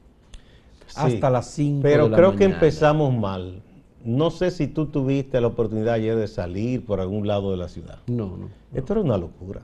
hasta 0.97 1.31
las 1.31 1.51
5 1.53 1.81
Pero 1.83 2.05
de 2.05 2.11
la 2.11 2.17
creo 2.17 2.37
que 2.37 2.45
empezamos 2.45 3.15
mal. 3.15 3.63
No 4.05 4.31
sé 4.31 4.51
si 4.51 4.67
tú 4.67 4.87
tuviste 4.87 5.41
la 5.41 5.47
oportunidad 5.47 5.95
ayer 5.95 6.15
de 6.17 6.29
salir 6.29 6.85
por 6.85 7.01
algún 7.01 7.27
lado 7.27 7.53
de 7.53 7.57
la 7.57 7.69
ciudad. 7.69 8.01
No, 8.07 8.37
no. 8.37 8.49
Esto 8.75 8.93
era 8.93 9.03
una 9.03 9.17
locura. 9.17 9.63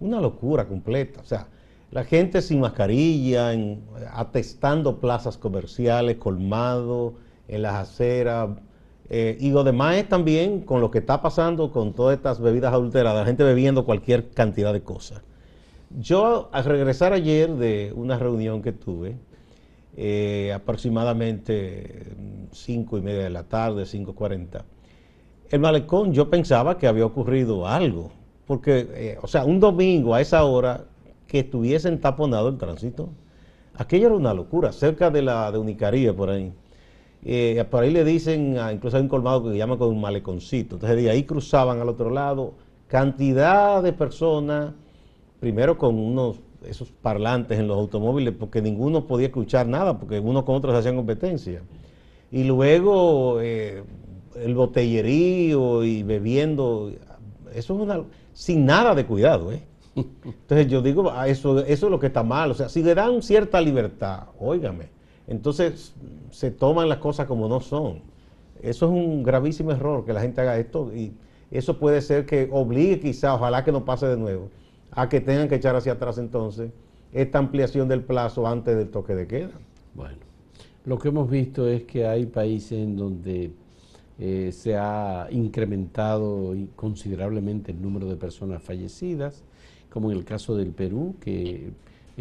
Una 0.00 0.20
locura 0.20 0.66
completa. 0.66 1.20
O 1.20 1.24
sea, 1.24 1.46
la 1.92 2.02
gente 2.02 2.42
sin 2.42 2.60
mascarilla, 2.60 3.52
atestando 4.12 4.98
plazas 4.98 5.36
comerciales, 5.36 6.16
colmado, 6.16 7.14
en 7.50 7.62
las 7.62 7.74
aceras, 7.74 8.50
eh, 9.12 9.36
y 9.40 9.50
lo 9.50 9.64
demás 9.64 9.96
es 9.96 10.08
también 10.08 10.60
con 10.60 10.80
lo 10.80 10.90
que 10.92 10.98
está 10.98 11.20
pasando 11.20 11.72
con 11.72 11.92
todas 11.94 12.16
estas 12.16 12.40
bebidas 12.40 12.72
adulteradas, 12.72 13.22
la 13.22 13.26
gente 13.26 13.42
bebiendo 13.42 13.84
cualquier 13.84 14.30
cantidad 14.30 14.72
de 14.72 14.82
cosas. 14.82 15.22
Yo 15.98 16.48
al 16.52 16.64
regresar 16.64 17.12
ayer 17.12 17.50
de 17.50 17.92
una 17.96 18.16
reunión 18.18 18.62
que 18.62 18.70
tuve, 18.70 19.16
eh, 19.96 20.52
aproximadamente 20.54 22.06
5 22.52 22.98
y 22.98 23.00
media 23.02 23.24
de 23.24 23.30
la 23.30 23.42
tarde, 23.42 23.82
5.40, 23.84 24.62
el 25.50 25.58
malecón 25.58 26.12
yo 26.12 26.30
pensaba 26.30 26.78
que 26.78 26.86
había 26.86 27.04
ocurrido 27.04 27.66
algo, 27.66 28.12
porque, 28.46 28.88
eh, 28.94 29.18
o 29.20 29.26
sea, 29.26 29.44
un 29.44 29.58
domingo 29.58 30.14
a 30.14 30.20
esa 30.20 30.44
hora 30.44 30.84
que 31.26 31.40
estuviesen 31.40 32.00
taponado 32.00 32.48
el 32.48 32.58
tránsito, 32.58 33.08
aquello 33.74 34.06
era 34.06 34.16
una 34.16 34.34
locura, 34.34 34.70
cerca 34.70 35.10
de 35.10 35.22
la 35.22 35.50
de 35.50 35.58
Unicaribe 35.58 36.12
por 36.12 36.30
ahí. 36.30 36.52
Eh, 37.22 37.64
por 37.70 37.82
ahí 37.82 37.90
le 37.90 38.04
dicen, 38.04 38.56
incluso 38.72 38.96
hay 38.96 39.02
un 39.02 39.08
colmado 39.08 39.44
que 39.44 39.50
se 39.50 39.58
llama 39.58 39.76
con 39.76 39.88
un 39.88 40.00
maleconcito. 40.00 40.76
Entonces 40.76 41.02
de 41.02 41.10
ahí 41.10 41.24
cruzaban 41.24 41.80
al 41.80 41.88
otro 41.88 42.10
lado 42.10 42.54
cantidad 42.90 43.82
de 43.82 43.92
personas, 43.92 44.72
primero 45.38 45.78
con 45.78 45.96
unos 45.96 46.40
esos 46.66 46.90
parlantes 46.90 47.58
en 47.58 47.68
los 47.68 47.78
automóviles, 47.78 48.34
porque 48.38 48.60
ninguno 48.60 49.06
podía 49.06 49.28
escuchar 49.28 49.66
nada, 49.66 49.98
porque 49.98 50.20
uno 50.20 50.44
con 50.44 50.56
otro 50.56 50.72
se 50.72 50.78
hacían 50.78 50.96
competencia. 50.96 51.62
Y 52.30 52.44
luego 52.44 53.40
eh, 53.40 53.82
el 54.36 54.54
botellerío 54.54 55.84
y 55.84 56.02
bebiendo, 56.02 56.92
eso 57.54 57.74
es 57.74 57.80
una, 57.80 58.04
sin 58.32 58.66
nada 58.66 58.94
de 58.94 59.06
cuidado, 59.06 59.52
¿eh? 59.52 59.62
Entonces 59.94 60.68
yo 60.68 60.82
digo, 60.82 61.10
ah, 61.10 61.28
eso, 61.28 61.60
eso 61.60 61.86
es 61.86 61.90
lo 61.90 61.98
que 61.98 62.08
está 62.08 62.22
mal. 62.22 62.50
O 62.50 62.54
sea, 62.54 62.68
si 62.68 62.82
le 62.82 62.94
dan 62.94 63.22
cierta 63.22 63.60
libertad, 63.60 64.24
óigame, 64.38 64.88
entonces 65.30 65.94
se 66.32 66.50
toman 66.50 66.88
las 66.88 66.98
cosas 66.98 67.26
como 67.26 67.48
no 67.48 67.60
son. 67.60 68.00
Eso 68.60 68.86
es 68.86 68.92
un 68.92 69.22
gravísimo 69.22 69.70
error 69.70 70.04
que 70.04 70.12
la 70.12 70.20
gente 70.20 70.40
haga 70.40 70.58
esto 70.58 70.92
y 70.94 71.12
eso 71.52 71.78
puede 71.78 72.02
ser 72.02 72.26
que 72.26 72.48
obligue 72.50 72.98
quizá, 72.98 73.34
ojalá 73.34 73.64
que 73.64 73.70
no 73.70 73.84
pase 73.84 74.06
de 74.06 74.16
nuevo, 74.16 74.50
a 74.90 75.08
que 75.08 75.20
tengan 75.20 75.48
que 75.48 75.54
echar 75.54 75.76
hacia 75.76 75.92
atrás 75.92 76.18
entonces 76.18 76.72
esta 77.12 77.38
ampliación 77.38 77.88
del 77.88 78.02
plazo 78.02 78.46
antes 78.46 78.76
del 78.76 78.90
toque 78.90 79.14
de 79.14 79.28
queda. 79.28 79.52
Bueno, 79.94 80.18
lo 80.84 80.98
que 80.98 81.08
hemos 81.08 81.30
visto 81.30 81.68
es 81.68 81.84
que 81.84 82.06
hay 82.06 82.26
países 82.26 82.72
en 82.72 82.96
donde 82.96 83.52
eh, 84.18 84.50
se 84.52 84.76
ha 84.76 85.28
incrementado 85.30 86.56
considerablemente 86.74 87.70
el 87.70 87.80
número 87.80 88.08
de 88.08 88.16
personas 88.16 88.64
fallecidas, 88.64 89.44
como 89.90 90.10
en 90.10 90.18
el 90.18 90.24
caso 90.24 90.56
del 90.56 90.72
Perú, 90.72 91.14
que 91.20 91.70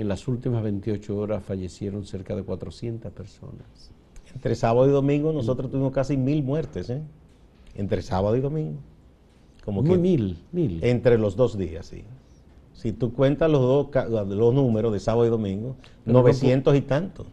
en 0.02 0.08
las 0.08 0.28
últimas 0.28 0.64
28 0.64 1.18
horas 1.18 1.44
fallecieron 1.44 2.06
cerca 2.06 2.36
de 2.36 2.44
400 2.44 3.12
personas. 3.12 3.92
Entre 4.34 4.56
sábado 4.56 4.88
y 4.88 4.92
domingo 4.92 5.34
nosotros 5.34 5.72
tuvimos 5.72 5.92
casi 5.92 6.18
mil 6.18 6.44
muertes, 6.44 6.90
¿eh? 6.90 7.02
Entre 7.76 8.02
sábado 8.02 8.36
y 8.36 8.42
domingo. 8.42 8.80
Como 9.66 9.84
que 9.84 9.98
mil, 9.98 10.38
mil. 10.52 10.84
Entre 10.84 11.18
los 11.18 11.36
dos 11.36 11.58
días, 11.58 11.86
sí. 11.86 12.04
Si 12.74 12.94
tú 12.94 13.14
cuentas 13.14 13.52
los 13.52 13.62
dos 13.62 13.88
los 14.28 14.54
números 14.54 14.94
de 14.94 15.00
sábado 15.00 15.26
y 15.26 15.30
domingo, 15.30 15.76
900 16.06 16.76
y 16.76 16.82
tanto. 16.82 17.26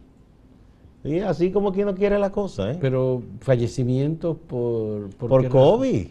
Y 1.03 1.19
así 1.19 1.51
como 1.51 1.71
quien 1.71 1.85
no 1.85 1.95
quiere 1.95 2.19
la 2.19 2.31
cosa, 2.31 2.71
¿eh? 2.71 2.77
Pero 2.81 3.23
fallecimientos 3.39 4.35
por... 4.35 5.09
Por, 5.15 5.29
por 5.29 5.47
COVID. 5.47 6.07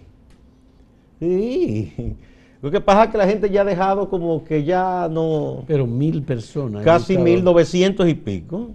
Sí. 1.21 2.17
Lo 2.63 2.71
que 2.71 2.81
pasa 2.81 3.05
es 3.05 3.11
que 3.11 3.19
la 3.19 3.27
gente 3.27 3.51
ya 3.51 3.63
ha 3.63 3.65
dejado 3.65 4.09
como 4.09 4.45
que 4.45 4.65
ya 4.65 5.09
no... 5.11 5.65
Pero 5.67 5.87
mil 5.87 6.23
personas. 6.23 6.85
Casi 6.85 7.19
mil 7.19 7.45
novecientos 7.45 8.09
y 8.09 8.15
pico. 8.15 8.71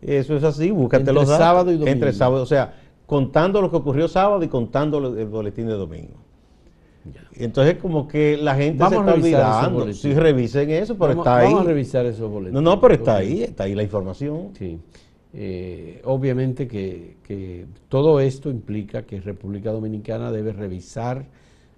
Eso 0.00 0.36
es 0.36 0.44
así, 0.44 0.70
búscate 0.70 1.02
Entre 1.02 1.14
los 1.14 1.28
sábado 1.28 1.70
y 1.70 1.74
domingo. 1.74 1.92
Entre 1.92 2.12
sábado, 2.12 2.42
o 2.42 2.46
sea, 2.46 2.74
contando 3.06 3.60
lo 3.62 3.70
que 3.70 3.76
ocurrió 3.76 4.08
sábado 4.08 4.42
y 4.42 4.48
contando 4.48 4.98
el 4.98 5.26
boletín 5.26 5.66
de 5.66 5.74
domingo. 5.74 6.22
Entonces 7.34 7.76
como 7.76 8.06
que 8.06 8.36
la 8.36 8.54
gente 8.54 8.84
se 8.88 8.94
está 8.94 9.14
olvidando. 9.14 9.92
Sí, 9.92 10.14
revisen 10.14 10.70
eso, 10.70 10.96
pero 10.96 11.12
está 11.12 11.38
ahí. 11.38 11.46
Vamos 11.46 11.62
a 11.62 11.64
revisar 11.64 12.06
esos 12.06 12.30
boletines. 12.30 12.54
No, 12.54 12.60
no, 12.60 12.80
pero 12.80 12.94
está 12.94 13.16
ahí, 13.16 13.42
está 13.42 13.64
ahí 13.64 13.74
la 13.74 13.82
información. 13.82 14.50
Sí. 14.56 14.78
Eh, 15.34 16.02
obviamente 16.04 16.68
que, 16.68 17.16
que 17.26 17.66
todo 17.88 18.20
esto 18.20 18.50
implica 18.50 19.02
que 19.02 19.20
República 19.20 19.72
Dominicana 19.72 20.30
debe 20.30 20.52
revisar 20.52 21.24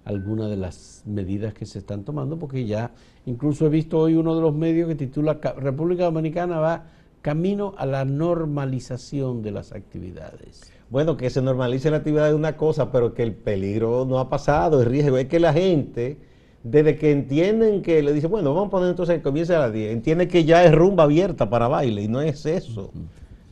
algunas 0.05 0.49
de 0.49 0.55
las 0.55 1.03
medidas 1.05 1.53
que 1.53 1.65
se 1.65 1.79
están 1.79 2.03
tomando, 2.03 2.37
porque 2.37 2.65
ya 2.65 2.91
incluso 3.25 3.65
he 3.65 3.69
visto 3.69 3.99
hoy 3.99 4.15
uno 4.15 4.35
de 4.35 4.41
los 4.41 4.55
medios 4.55 4.87
que 4.87 4.95
titula 4.95 5.39
República 5.57 6.05
Dominicana 6.05 6.59
va 6.59 6.83
camino 7.23 7.73
a 7.77 7.87
la 7.87 8.05
normalización 8.05 9.41
de 9.41 9.51
las 9.51 9.71
actividades. 9.71 10.71
Bueno, 10.91 11.17
que 11.17 11.31
se 11.31 11.41
normalice 11.41 11.89
la 11.89 11.97
actividad 11.97 12.27
de 12.27 12.35
una 12.35 12.55
cosa, 12.55 12.91
pero 12.91 13.15
que 13.15 13.23
el 13.23 13.33
peligro 13.33 14.05
no 14.05 14.19
ha 14.19 14.29
pasado, 14.29 14.79
el 14.81 14.85
riesgo 14.85 15.17
es 15.17 15.27
que 15.27 15.39
la 15.39 15.51
gente, 15.51 16.19
desde 16.63 16.95
que 16.97 17.11
entienden 17.11 17.81
que 17.81 18.03
le 18.03 18.13
dicen, 18.13 18.29
bueno, 18.29 18.53
vamos 18.53 18.67
a 18.67 18.71
poner 18.71 18.89
entonces 18.91 19.17
que 19.17 19.23
comience 19.23 19.55
a 19.55 19.59
las 19.59 19.73
10, 19.73 19.91
entiende 19.91 20.27
que 20.27 20.45
ya 20.45 20.63
es 20.63 20.71
rumba 20.71 21.05
abierta 21.05 21.49
para 21.49 21.67
baile 21.67 22.03
y 22.03 22.07
no 22.07 22.21
es 22.21 22.45
eso. 22.45 22.91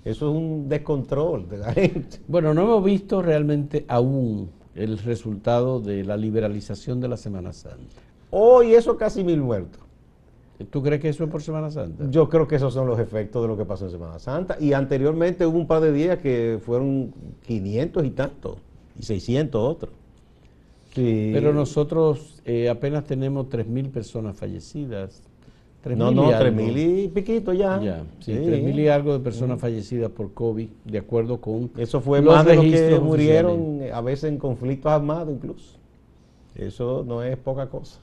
Eso 0.05 0.29
es 0.29 0.35
un 0.35 0.69
descontrol 0.69 1.49
de 1.49 1.57
la 1.57 1.73
gente. 1.73 2.19
Bueno, 2.27 2.53
no 2.53 2.61
hemos 2.61 2.83
visto 2.83 3.23
realmente 3.23 3.85
aún 3.87 4.51
el 4.75 4.97
resultado 4.97 5.79
de 5.79 6.03
la 6.03 6.17
liberalización 6.17 6.99
de 6.99 7.07
la 7.07 7.17
Semana 7.17 7.53
Santa. 7.53 8.01
Hoy 8.31 8.73
eso 8.73 8.97
casi 8.97 9.23
mil 9.23 9.41
muertos. 9.41 9.81
¿Tú 10.69 10.81
crees 10.81 11.01
que 11.01 11.09
eso 11.09 11.23
es 11.23 11.29
por 11.29 11.41
Semana 11.41 11.71
Santa? 11.71 12.05
Yo 12.09 12.29
creo 12.29 12.47
que 12.47 12.55
esos 12.55 12.73
son 12.73 12.87
los 12.87 12.99
efectos 12.99 13.41
de 13.41 13.47
lo 13.47 13.57
que 13.57 13.65
pasó 13.65 13.85
en 13.85 13.91
Semana 13.91 14.19
Santa. 14.19 14.57
Y 14.59 14.73
anteriormente 14.73 15.45
hubo 15.45 15.57
un 15.57 15.67
par 15.67 15.81
de 15.81 15.91
días 15.91 16.19
que 16.19 16.59
fueron 16.63 17.13
500 17.45 18.05
y 18.05 18.09
tantos, 18.11 18.57
y 18.97 19.03
600 19.03 19.61
otros. 19.61 19.93
Pero 20.95 21.53
nosotros 21.53 22.41
eh, 22.45 22.69
apenas 22.69 23.05
tenemos 23.05 23.47
3.000 23.47 23.89
personas 23.89 24.37
fallecidas. 24.37 25.23
No, 25.85 26.11
no, 26.11 26.31
3.000 26.31 27.03
y 27.03 27.07
piquito 27.09 27.53
ya. 27.53 27.79
Ya, 27.81 28.03
sí, 28.19 28.31
3.000 28.31 28.75
y 28.75 28.87
algo 28.87 29.13
de 29.13 29.19
personas 29.19 29.59
fallecidas 29.59 30.09
por 30.11 30.33
COVID, 30.33 30.69
de 30.85 30.97
acuerdo 30.97 31.41
con 31.41 31.71
Eso 31.77 31.99
fue 31.99 32.21
más 32.21 32.45
de 32.45 32.55
los 32.55 32.65
que 32.65 32.99
murieron 32.99 33.79
a 33.93 34.01
veces 34.01 34.25
en 34.25 34.37
conflictos 34.37 34.91
armados 34.91 35.33
incluso. 35.33 35.77
Eso 36.55 37.03
no 37.05 37.23
es 37.23 37.35
poca 37.37 37.67
cosa. 37.67 37.99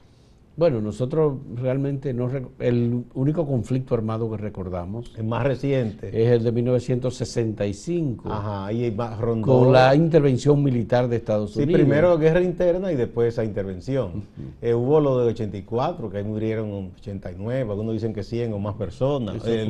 Bueno, 0.61 0.79
nosotros 0.79 1.39
realmente 1.55 2.13
no 2.13 2.29
el 2.59 3.05
único 3.15 3.47
conflicto 3.47 3.95
armado 3.95 4.29
que 4.29 4.37
recordamos. 4.37 5.11
El 5.17 5.23
más 5.23 5.43
reciente. 5.43 6.09
Es 6.09 6.29
el 6.29 6.43
de 6.43 6.51
1965. 6.51 8.31
Ajá, 8.31 8.71
y 8.71 8.95
rondó. 9.19 9.47
Con 9.47 9.71
la 9.71 9.95
intervención 9.95 10.61
militar 10.61 11.07
de 11.07 11.15
Estados 11.15 11.55
Unidos. 11.55 11.67
Sí, 11.67 11.83
primero 11.83 12.15
guerra 12.19 12.41
interna 12.41 12.91
y 12.91 12.95
después 12.95 13.29
esa 13.29 13.43
intervención. 13.43 14.21
Eh, 14.61 14.75
hubo 14.75 14.99
lo 14.99 15.17
del 15.17 15.29
84, 15.29 16.11
que 16.11 16.17
ahí 16.17 16.23
murieron 16.23 16.91
89, 16.95 17.61
algunos 17.67 17.93
dicen 17.93 18.13
que 18.13 18.21
100 18.21 18.53
o 18.53 18.59
más 18.59 18.75
personas. 18.75 19.37
Eh, 19.47 19.67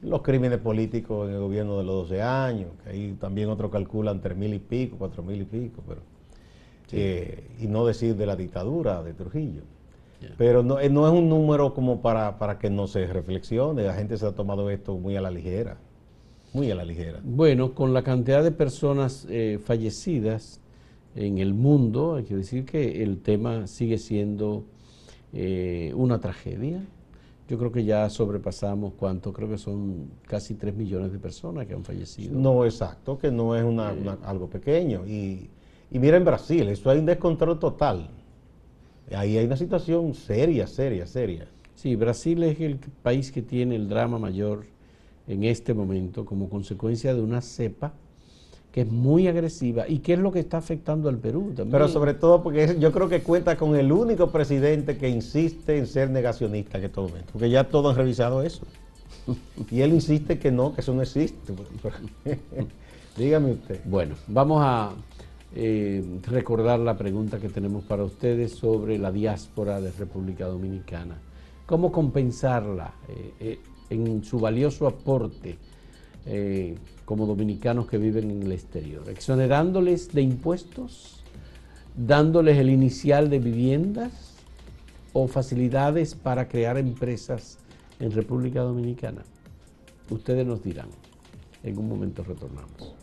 los 0.00 0.22
crímenes 0.22 0.60
políticos 0.60 1.28
en 1.28 1.34
el 1.34 1.40
gobierno 1.40 1.76
de 1.78 1.82
los 1.82 2.08
12 2.08 2.22
años, 2.22 2.68
que 2.84 2.90
ahí 2.90 3.16
también 3.18 3.48
otros 3.48 3.68
calculan 3.68 4.20
3 4.20 4.36
mil 4.36 4.54
y 4.54 4.60
pico, 4.60 4.94
4 4.96 5.24
mil 5.24 5.40
y 5.40 5.44
pico, 5.44 5.82
pero. 5.88 6.02
Eh, 6.92 7.50
y 7.60 7.66
no 7.66 7.84
decir 7.84 8.14
de 8.14 8.26
la 8.26 8.36
dictadura 8.36 9.02
de 9.02 9.12
Trujillo. 9.14 9.73
Pero 10.36 10.62
no, 10.62 10.80
eh, 10.80 10.88
no, 10.88 11.06
es 11.06 11.12
un 11.12 11.28
número 11.28 11.74
como 11.74 12.00
para, 12.00 12.38
para 12.38 12.58
que 12.58 12.70
no 12.70 12.86
se 12.86 13.06
reflexione. 13.06 13.82
La 13.82 13.94
gente 13.94 14.16
se 14.16 14.26
ha 14.26 14.32
tomado 14.32 14.70
esto 14.70 14.96
muy 14.96 15.16
a 15.16 15.20
la 15.20 15.30
ligera. 15.30 15.76
Muy 16.52 16.70
a 16.70 16.74
la 16.74 16.84
ligera. 16.84 17.20
Bueno, 17.22 17.74
con 17.74 17.92
la 17.92 18.02
cantidad 18.02 18.42
de 18.42 18.52
personas 18.52 19.26
eh, 19.28 19.58
fallecidas 19.64 20.60
en 21.16 21.38
el 21.38 21.54
mundo, 21.54 22.14
hay 22.14 22.24
que 22.24 22.36
decir 22.36 22.64
que 22.64 23.02
el 23.02 23.20
tema 23.20 23.66
sigue 23.66 23.98
siendo 23.98 24.64
eh, 25.32 25.92
una 25.96 26.20
tragedia. 26.20 26.80
Yo 27.48 27.58
creo 27.58 27.72
que 27.72 27.84
ya 27.84 28.08
sobrepasamos 28.08 28.94
cuánto, 28.94 29.32
creo 29.32 29.48
que 29.48 29.58
son 29.58 30.08
casi 30.26 30.54
3 30.54 30.74
millones 30.74 31.12
de 31.12 31.18
personas 31.18 31.66
que 31.66 31.74
han 31.74 31.84
fallecido. 31.84 32.38
No, 32.38 32.64
exacto, 32.64 33.18
que 33.18 33.30
no 33.30 33.54
es 33.54 33.64
una, 33.64 33.92
algo 34.24 34.48
pequeño. 34.48 35.04
Y, 35.06 35.50
y 35.90 35.98
mira 35.98 36.16
en 36.16 36.24
Brasil, 36.24 36.68
eso 36.68 36.88
hay 36.88 36.98
un 36.98 37.06
descontrol 37.06 37.58
total. 37.58 38.08
Ahí 39.12 39.36
hay 39.36 39.44
una 39.44 39.56
situación 39.56 40.14
seria, 40.14 40.66
seria, 40.66 41.06
seria. 41.06 41.46
Sí, 41.74 41.96
Brasil 41.96 42.42
es 42.44 42.60
el 42.60 42.78
país 43.02 43.30
que 43.30 43.42
tiene 43.42 43.76
el 43.76 43.88
drama 43.88 44.18
mayor 44.18 44.64
en 45.26 45.44
este 45.44 45.74
momento 45.74 46.24
como 46.24 46.48
consecuencia 46.48 47.14
de 47.14 47.20
una 47.20 47.40
cepa 47.40 47.92
que 48.72 48.80
es 48.80 48.90
muy 48.90 49.28
agresiva 49.28 49.88
y 49.88 50.00
que 50.00 50.14
es 50.14 50.18
lo 50.18 50.32
que 50.32 50.40
está 50.40 50.56
afectando 50.58 51.08
al 51.08 51.18
Perú 51.18 51.52
también. 51.54 51.70
Pero 51.70 51.86
sobre 51.86 52.12
todo 52.12 52.42
porque 52.42 52.76
yo 52.80 52.90
creo 52.90 53.08
que 53.08 53.22
cuenta 53.22 53.56
con 53.56 53.76
el 53.76 53.92
único 53.92 54.30
presidente 54.30 54.96
que 54.96 55.08
insiste 55.08 55.78
en 55.78 55.86
ser 55.86 56.10
negacionista 56.10 56.78
en 56.78 56.84
este 56.84 57.00
momento, 57.00 57.28
porque 57.32 57.50
ya 57.50 57.64
todos 57.68 57.92
han 57.92 57.98
revisado 57.98 58.42
eso. 58.42 58.62
Y 59.70 59.80
él 59.80 59.92
insiste 59.92 60.38
que 60.38 60.50
no, 60.50 60.74
que 60.74 60.80
eso 60.80 60.92
no 60.92 61.02
existe. 61.02 61.52
Dígame 63.16 63.52
usted. 63.52 63.80
Bueno, 63.84 64.16
vamos 64.26 64.60
a 64.60 64.92
eh, 65.56 66.04
recordar 66.24 66.80
la 66.80 66.96
pregunta 66.96 67.38
que 67.38 67.48
tenemos 67.48 67.84
para 67.84 68.02
ustedes 68.02 68.52
sobre 68.52 68.98
la 68.98 69.12
diáspora 69.12 69.80
de 69.80 69.92
República 69.92 70.46
Dominicana. 70.46 71.16
¿Cómo 71.64 71.92
compensarla 71.92 72.92
eh, 73.08 73.32
eh, 73.38 73.58
en 73.90 74.24
su 74.24 74.40
valioso 74.40 74.86
aporte 74.86 75.56
como 77.04 77.26
dominicanos 77.26 77.86
que 77.86 77.98
viven 77.98 78.30
en 78.30 78.42
el 78.42 78.52
exterior? 78.52 79.08
¿Exonerándoles 79.08 80.12
de 80.12 80.22
impuestos? 80.22 81.22
¿Dándoles 81.96 82.58
el 82.58 82.70
inicial 82.70 83.30
de 83.30 83.38
viviendas? 83.38 84.34
¿O 85.12 85.28
facilidades 85.28 86.14
para 86.14 86.48
crear 86.48 86.78
empresas 86.78 87.58
en 88.00 88.10
República 88.10 88.62
Dominicana? 88.62 89.22
Ustedes 90.10 90.46
nos 90.46 90.64
dirán. 90.64 90.88
En 91.62 91.78
un 91.78 91.88
momento 91.88 92.24
retornamos. 92.24 92.93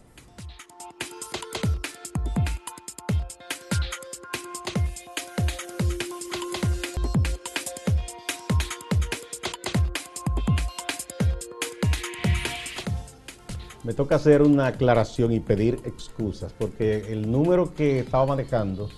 Me 13.83 13.93
toca 13.93 14.15
hacer 14.15 14.41
una 14.41 14.67
aclaración 14.67 15.31
y 15.31 15.39
pedir 15.39 15.79
excusas, 15.85 16.53
porque 16.57 17.11
el 17.11 17.31
número 17.31 17.73
que 17.73 17.99
estaba 17.99 18.25
manejando 18.25 18.89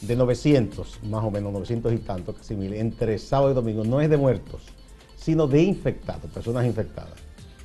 de 0.00 0.14
900, 0.14 1.00
más 1.04 1.24
o 1.24 1.30
menos 1.30 1.52
900 1.52 1.92
y 1.92 1.98
tantos, 1.98 2.36
casi 2.36 2.54
mil, 2.54 2.72
entre 2.74 3.18
sábado 3.18 3.50
y 3.50 3.54
domingo, 3.54 3.84
no 3.84 4.00
es 4.00 4.08
de 4.08 4.16
muertos, 4.16 4.62
sino 5.16 5.48
de 5.48 5.62
infectados, 5.62 6.30
personas 6.30 6.66
infectadas, 6.66 7.14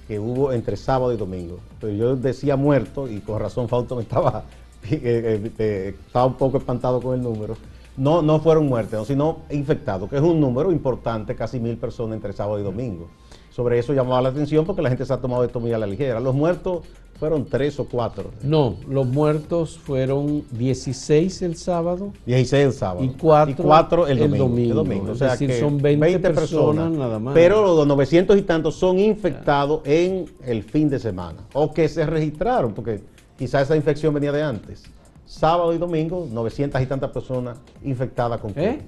que 0.08 0.20
hubo 0.20 0.52
entre 0.52 0.76
sábado 0.76 1.14
y 1.14 1.18
domingo. 1.18 1.60
Pero 1.80 1.94
yo 1.94 2.16
decía 2.16 2.56
muertos, 2.56 3.12
y 3.12 3.20
con 3.20 3.40
razón 3.40 3.70
Fausto 3.70 3.96
me 3.96 4.02
estaba, 4.02 4.46
eh, 4.90 5.00
eh, 5.04 5.52
eh, 5.60 5.96
estaba 6.08 6.26
un 6.26 6.36
poco 6.36 6.58
espantado 6.58 7.00
con 7.02 7.14
el 7.14 7.22
número. 7.22 7.56
No, 7.96 8.24
no 8.24 8.40
fueron 8.40 8.66
muertos, 8.66 9.08
sino 9.08 9.42
infectados, 9.52 10.10
que 10.10 10.16
es 10.16 10.22
un 10.24 10.40
número 10.40 10.72
importante, 10.72 11.36
casi 11.36 11.60
mil 11.60 11.78
personas 11.78 12.16
entre 12.16 12.34
sábado 12.34 12.60
y 12.60 12.64
domingo 12.64 13.08
sobre 13.54 13.78
eso 13.78 13.94
llamaba 13.94 14.20
la 14.22 14.30
atención 14.30 14.66
porque 14.66 14.82
la 14.82 14.90
gente 14.90 15.06
se 15.06 15.14
ha 15.14 15.18
tomado 15.18 15.44
esto 15.44 15.60
muy 15.60 15.72
a 15.74 15.78
la 15.78 15.86
ligera. 15.86 16.20
Los 16.20 16.34
muertos 16.34 16.80
fueron 17.20 17.46
tres 17.46 17.80
o 17.80 17.86
cuatro. 17.86 18.32
No, 18.42 18.78
los 18.90 19.06
muertos 19.06 19.78
fueron 19.78 20.44
16 20.52 21.44
el 21.44 21.56
sábado. 21.56 22.12
16 22.26 22.66
el 22.66 22.74
sábado. 22.74 23.04
Y 23.04 23.10
cuatro, 23.10 24.08
el, 24.08 24.18
domingo, 24.18 25.12
O 25.12 25.16
sea 25.16 25.38
que 25.38 25.60
son 25.60 25.78
20, 25.78 26.20
personas, 26.32 26.92
nada 26.92 27.20
más. 27.20 27.36
Pero 27.36 27.76
los 27.76 27.86
900 27.86 28.38
y 28.40 28.42
tantos 28.42 28.76
son 28.76 28.98
infectados 28.98 29.82
en 29.86 30.26
el 30.44 30.64
fin 30.64 30.90
de 30.90 30.98
semana. 30.98 31.38
O 31.54 31.72
que 31.72 31.88
se 31.88 32.08
registraron, 32.08 32.74
porque 32.74 33.02
quizás 33.38 33.64
esa 33.64 33.76
infección 33.76 34.16
venía 34.16 34.32
de 34.32 34.42
antes. 34.42 34.84
Sábado 35.28 35.74
y 35.74 35.78
domingo, 35.78 36.28
900 36.30 36.82
y 36.82 36.86
tantas 36.88 37.12
personas 37.12 37.60
infectadas 37.84 38.42
con 38.42 38.52
¿Eh? 38.56 38.82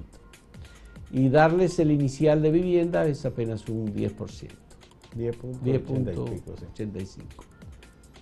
y 1.10 1.30
darles 1.30 1.78
el 1.78 1.90
inicial 1.92 2.42
de 2.42 2.50
vivienda 2.50 3.06
es 3.06 3.24
apenas 3.24 3.66
un 3.68 3.94
10%. 3.94 4.50
10.85. 5.16 7.22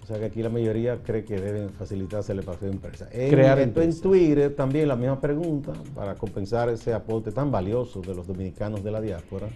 O 0.06 0.08
sea 0.08 0.20
que 0.20 0.26
aquí 0.26 0.40
la 0.40 0.50
mayoría 0.50 1.02
cree 1.02 1.24
que 1.24 1.40
deben 1.40 1.70
facilitarse 1.70 2.30
el 2.30 2.44
paso 2.44 2.64
de 2.64 2.70
empresa. 2.70 3.08
Crear 3.08 3.58
en, 3.58 3.72
en 3.76 4.00
Twitter 4.00 4.54
también 4.54 4.86
la 4.86 4.94
misma 4.94 5.20
pregunta 5.20 5.72
para 5.96 6.14
compensar 6.14 6.68
ese 6.68 6.94
aporte 6.94 7.32
tan 7.32 7.50
valioso 7.50 8.02
de 8.02 8.14
los 8.14 8.24
dominicanos 8.24 8.84
de 8.84 8.92
la 8.92 9.00
diáspora. 9.00 9.48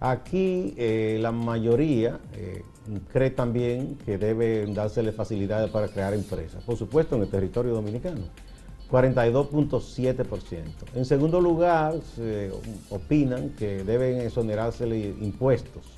Aquí 0.00 0.72
eh, 0.78 1.18
la 1.20 1.32
mayoría 1.32 2.18
eh, 2.34 2.62
cree 3.12 3.28
también 3.28 3.98
que 4.06 4.16
deben 4.16 4.72
dársele 4.72 5.12
facilidades 5.12 5.70
para 5.70 5.88
crear 5.88 6.14
empresas. 6.14 6.64
Por 6.64 6.78
supuesto 6.78 7.16
en 7.16 7.22
el 7.24 7.28
territorio 7.28 7.74
dominicano. 7.74 8.22
42.7%. 8.90 10.62
En 10.94 11.04
segundo 11.04 11.42
lugar, 11.42 12.00
se 12.16 12.50
opinan 12.88 13.50
que 13.50 13.84
deben 13.84 14.22
exonerársele 14.22 15.14
impuestos 15.20 15.97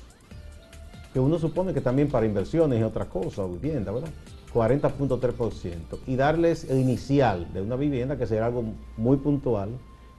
que 1.13 1.19
uno 1.19 1.37
supone 1.39 1.73
que 1.73 1.81
también 1.81 2.07
para 2.09 2.25
inversiones 2.25 2.79
y 2.79 2.83
otras 2.83 3.07
cosas, 3.07 3.49
vivienda, 3.61 3.91
¿verdad? 3.91 4.09
40.3%. 4.53 5.99
Y 6.07 6.15
darles 6.15 6.69
el 6.69 6.79
inicial 6.79 7.51
de 7.53 7.61
una 7.61 7.75
vivienda, 7.75 8.17
que 8.17 8.27
será 8.27 8.47
algo 8.47 8.63
muy 8.97 9.17
puntual, 9.17 9.69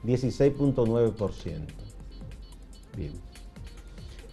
16.9%. 0.04 1.66
Bien. 2.96 3.12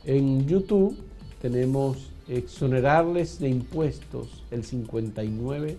En 0.05 0.47
YouTube 0.47 0.97
tenemos 1.41 2.11
exonerarles 2.27 3.39
de 3.39 3.49
impuestos 3.49 4.43
el 4.51 4.63
59% 4.63 5.77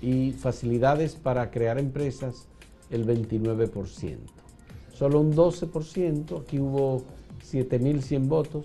y 0.00 0.32
facilidades 0.32 1.14
para 1.14 1.50
crear 1.50 1.78
empresas 1.78 2.48
el 2.90 3.06
29%. 3.06 4.16
Solo 4.92 5.20
un 5.20 5.34
12%, 5.34 6.40
aquí 6.40 6.58
hubo 6.58 7.02
7.100 7.44 8.28
votos, 8.28 8.64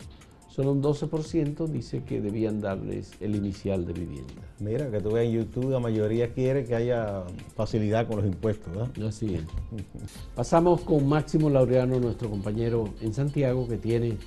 solo 0.54 0.74
un 0.74 0.84
12% 0.84 1.66
dice 1.68 2.04
que 2.04 2.20
debían 2.20 2.60
darles 2.60 3.12
el 3.22 3.36
inicial 3.36 3.86
de 3.86 3.94
vivienda. 3.94 4.34
Mira, 4.60 4.92
que 4.92 5.00
tú 5.00 5.12
veas 5.12 5.28
en 5.28 5.34
YouTube, 5.34 5.72
la 5.72 5.80
mayoría 5.80 6.34
quiere 6.34 6.66
que 6.66 6.76
haya 6.76 7.24
facilidad 7.56 8.06
con 8.08 8.18
los 8.18 8.26
impuestos, 8.26 8.74
¿no? 8.76 9.08
Así 9.08 9.36
es. 9.36 9.44
Pasamos 10.36 10.82
con 10.82 11.08
Máximo 11.08 11.50
Laureano, 11.50 12.00
nuestro 12.00 12.30
compañero 12.30 12.94
en 13.00 13.14
Santiago, 13.14 13.66
que 13.68 13.78
tiene 13.78 14.18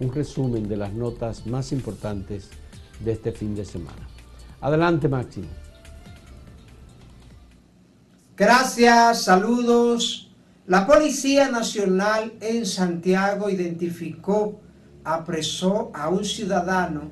un 0.00 0.12
resumen 0.12 0.68
de 0.68 0.76
las 0.76 0.92
notas 0.92 1.46
más 1.46 1.72
importantes 1.72 2.50
de 3.02 3.12
este 3.12 3.32
fin 3.32 3.54
de 3.54 3.64
semana. 3.64 4.06
Adelante, 4.60 5.08
Máximo. 5.08 5.48
Gracias, 8.36 9.24
saludos. 9.24 10.30
La 10.66 10.86
Policía 10.86 11.50
Nacional 11.50 12.34
en 12.40 12.66
Santiago 12.66 13.48
identificó 13.48 14.60
apresó 15.04 15.90
a 15.94 16.08
un 16.08 16.24
ciudadano 16.24 17.10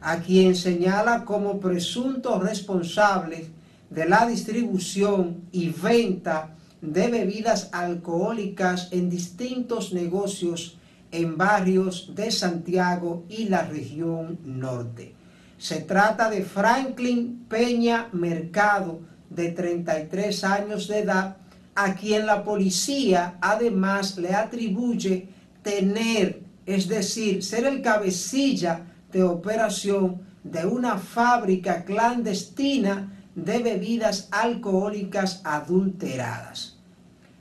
a 0.00 0.18
quien 0.18 0.54
señala 0.54 1.24
como 1.24 1.58
presunto 1.58 2.38
responsable 2.38 3.50
de 3.90 4.08
la 4.08 4.26
distribución 4.26 5.42
y 5.50 5.70
venta 5.70 6.54
de 6.80 7.08
bebidas 7.08 7.70
alcohólicas 7.72 8.88
en 8.92 9.10
distintos 9.10 9.92
negocios 9.92 10.78
en 11.10 11.36
barrios 11.36 12.14
de 12.14 12.30
Santiago 12.30 13.24
y 13.28 13.48
la 13.48 13.62
región 13.62 14.38
norte. 14.44 15.14
Se 15.56 15.80
trata 15.80 16.30
de 16.30 16.42
Franklin 16.42 17.46
Peña 17.48 18.08
Mercado, 18.12 19.00
de 19.30 19.50
33 19.50 20.44
años 20.44 20.88
de 20.88 21.00
edad, 21.00 21.36
a 21.74 21.94
quien 21.94 22.26
la 22.26 22.44
policía 22.44 23.38
además 23.40 24.16
le 24.18 24.34
atribuye 24.34 25.28
tener 25.62 26.47
es 26.68 26.86
decir, 26.86 27.42
ser 27.42 27.64
el 27.64 27.80
cabecilla 27.80 28.82
de 29.10 29.22
operación 29.22 30.20
de 30.44 30.66
una 30.66 30.98
fábrica 30.98 31.82
clandestina 31.82 33.10
de 33.34 33.60
bebidas 33.60 34.28
alcohólicas 34.30 35.40
adulteradas. 35.44 36.76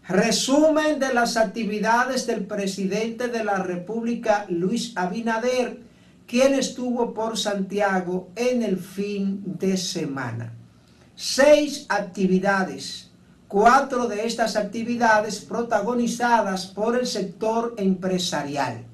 Resumen 0.07 0.97
de 0.99 1.13
las 1.13 1.35
actividades 1.35 2.25
del 2.25 2.45
presidente 2.45 3.27
de 3.27 3.43
la 3.43 3.57
República, 3.57 4.45
Luis 4.47 4.93
Abinader, 4.95 5.81
quien 6.25 6.53
estuvo 6.53 7.13
por 7.13 7.37
Santiago 7.37 8.29
en 8.33 8.63
el 8.63 8.77
fin 8.77 9.43
de 9.45 9.75
semana. 9.75 10.53
Seis 11.15 11.85
actividades, 11.89 13.11
cuatro 13.49 14.07
de 14.07 14.25
estas 14.25 14.55
actividades 14.55 15.41
protagonizadas 15.41 16.67
por 16.67 16.97
el 16.97 17.05
sector 17.05 17.75
empresarial 17.77 18.86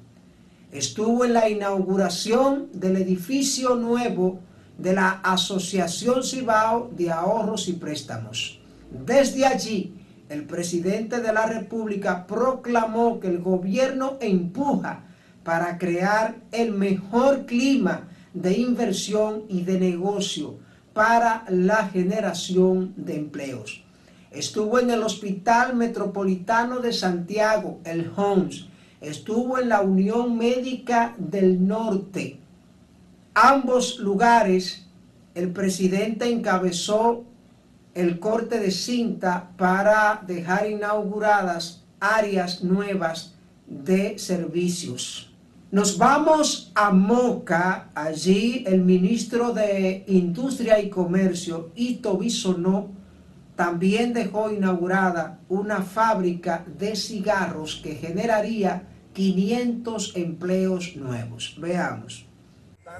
estuvo 0.74 1.24
en 1.24 1.32
la 1.32 1.48
inauguración 1.48 2.68
del 2.72 2.96
edificio 2.96 3.76
nuevo 3.76 4.40
de 4.76 4.92
la 4.92 5.20
Asociación 5.22 6.24
Cibao 6.24 6.90
de 6.90 7.12
Ahorros 7.12 7.68
y 7.68 7.74
Préstamos. 7.74 8.58
Desde 8.90 9.46
allí, 9.46 9.94
el 10.28 10.44
presidente 10.44 11.20
de 11.20 11.32
la 11.32 11.46
República 11.46 12.26
proclamó 12.26 13.20
que 13.20 13.28
el 13.28 13.38
gobierno 13.38 14.18
empuja 14.20 15.04
para 15.44 15.78
crear 15.78 16.38
el 16.50 16.72
mejor 16.72 17.46
clima 17.46 18.08
de 18.32 18.58
inversión 18.58 19.44
y 19.48 19.62
de 19.62 19.78
negocio 19.78 20.56
para 20.92 21.44
la 21.48 21.86
generación 21.86 22.94
de 22.96 23.14
empleos. 23.14 23.84
Estuvo 24.32 24.80
en 24.80 24.90
el 24.90 25.04
Hospital 25.04 25.76
Metropolitano 25.76 26.80
de 26.80 26.92
Santiago, 26.92 27.78
el 27.84 28.10
HOMS, 28.16 28.73
estuvo 29.08 29.58
en 29.58 29.68
la 29.68 29.80
Unión 29.80 30.36
Médica 30.36 31.14
del 31.18 31.66
Norte. 31.66 32.38
Ambos 33.34 33.98
lugares, 33.98 34.86
el 35.34 35.50
presidente 35.50 36.30
encabezó 36.30 37.24
el 37.94 38.18
corte 38.18 38.58
de 38.58 38.70
cinta 38.70 39.50
para 39.56 40.22
dejar 40.26 40.68
inauguradas 40.68 41.82
áreas 42.00 42.62
nuevas 42.62 43.34
de 43.66 44.18
servicios. 44.18 45.30
Nos 45.70 45.98
vamos 45.98 46.70
a 46.74 46.90
Moca, 46.90 47.88
allí 47.94 48.64
el 48.66 48.82
ministro 48.82 49.52
de 49.52 50.04
Industria 50.06 50.78
y 50.80 50.88
Comercio, 50.88 51.70
Ito 51.74 52.16
Bisonó, 52.16 52.90
también 53.56 54.12
dejó 54.12 54.52
inaugurada 54.52 55.40
una 55.48 55.82
fábrica 55.82 56.64
de 56.78 56.96
cigarros 56.96 57.80
que 57.82 57.94
generaría 57.94 58.82
500 59.14 60.12
empleos 60.16 60.96
nuevos. 60.96 61.54
Veamos. 61.58 62.26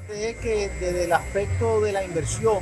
Es 0.09 0.37
que 0.37 0.71
desde 0.81 1.05
el 1.05 1.13
aspecto 1.13 1.81
de 1.81 1.93
la 1.93 2.05
inversión, 2.05 2.61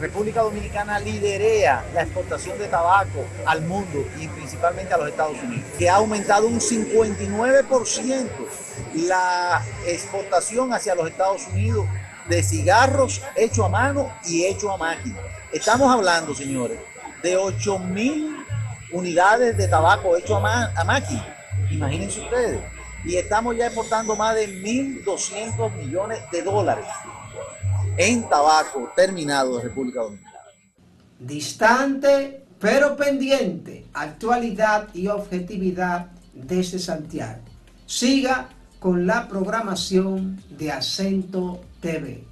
República 0.00 0.42
Dominicana 0.42 0.98
liderea 0.98 1.84
la 1.92 2.02
exportación 2.02 2.58
de 2.58 2.68
tabaco 2.68 3.24
al 3.44 3.62
mundo 3.62 4.04
y 4.18 4.28
principalmente 4.28 4.94
a 4.94 4.98
los 4.98 5.08
Estados 5.08 5.36
Unidos, 5.42 5.64
que 5.78 5.90
ha 5.90 5.96
aumentado 5.96 6.46
un 6.46 6.60
59% 6.60 8.28
la 8.94 9.62
exportación 9.86 10.72
hacia 10.72 10.94
los 10.94 11.08
Estados 11.08 11.46
Unidos 11.48 11.86
de 12.28 12.42
cigarros 12.42 13.20
hechos 13.36 13.66
a 13.66 13.68
mano 13.68 14.10
y 14.24 14.44
hechos 14.44 14.70
a 14.72 14.76
máquina. 14.76 15.18
Estamos 15.52 15.92
hablando, 15.92 16.34
señores, 16.34 16.78
de 17.22 17.36
8 17.36 17.78
mil 17.80 18.36
unidades 18.92 19.56
de 19.56 19.68
tabaco 19.68 20.16
hecho 20.16 20.36
a, 20.36 20.72
a 20.74 20.84
máquina 20.84 21.39
Imagínense 21.70 22.20
ustedes. 22.20 22.60
Y 23.04 23.16
estamos 23.16 23.56
ya 23.56 23.66
exportando 23.66 24.14
más 24.16 24.34
de 24.34 24.48
1.200 24.48 25.74
millones 25.76 26.18
de 26.30 26.42
dólares 26.42 26.86
en 27.96 28.28
tabaco 28.28 28.92
terminado 28.94 29.56
de 29.56 29.64
República 29.64 30.00
Dominicana. 30.00 30.38
Distante 31.18 32.44
pero 32.60 32.94
pendiente, 32.94 33.86
actualidad 33.94 34.88
y 34.94 35.08
objetividad 35.08 36.08
desde 36.34 36.78
Santiago. 36.78 37.40
Siga 37.86 38.50
con 38.78 39.06
la 39.06 39.26
programación 39.28 40.42
de 40.50 40.70
Acento 40.70 41.62
TV. 41.80 42.29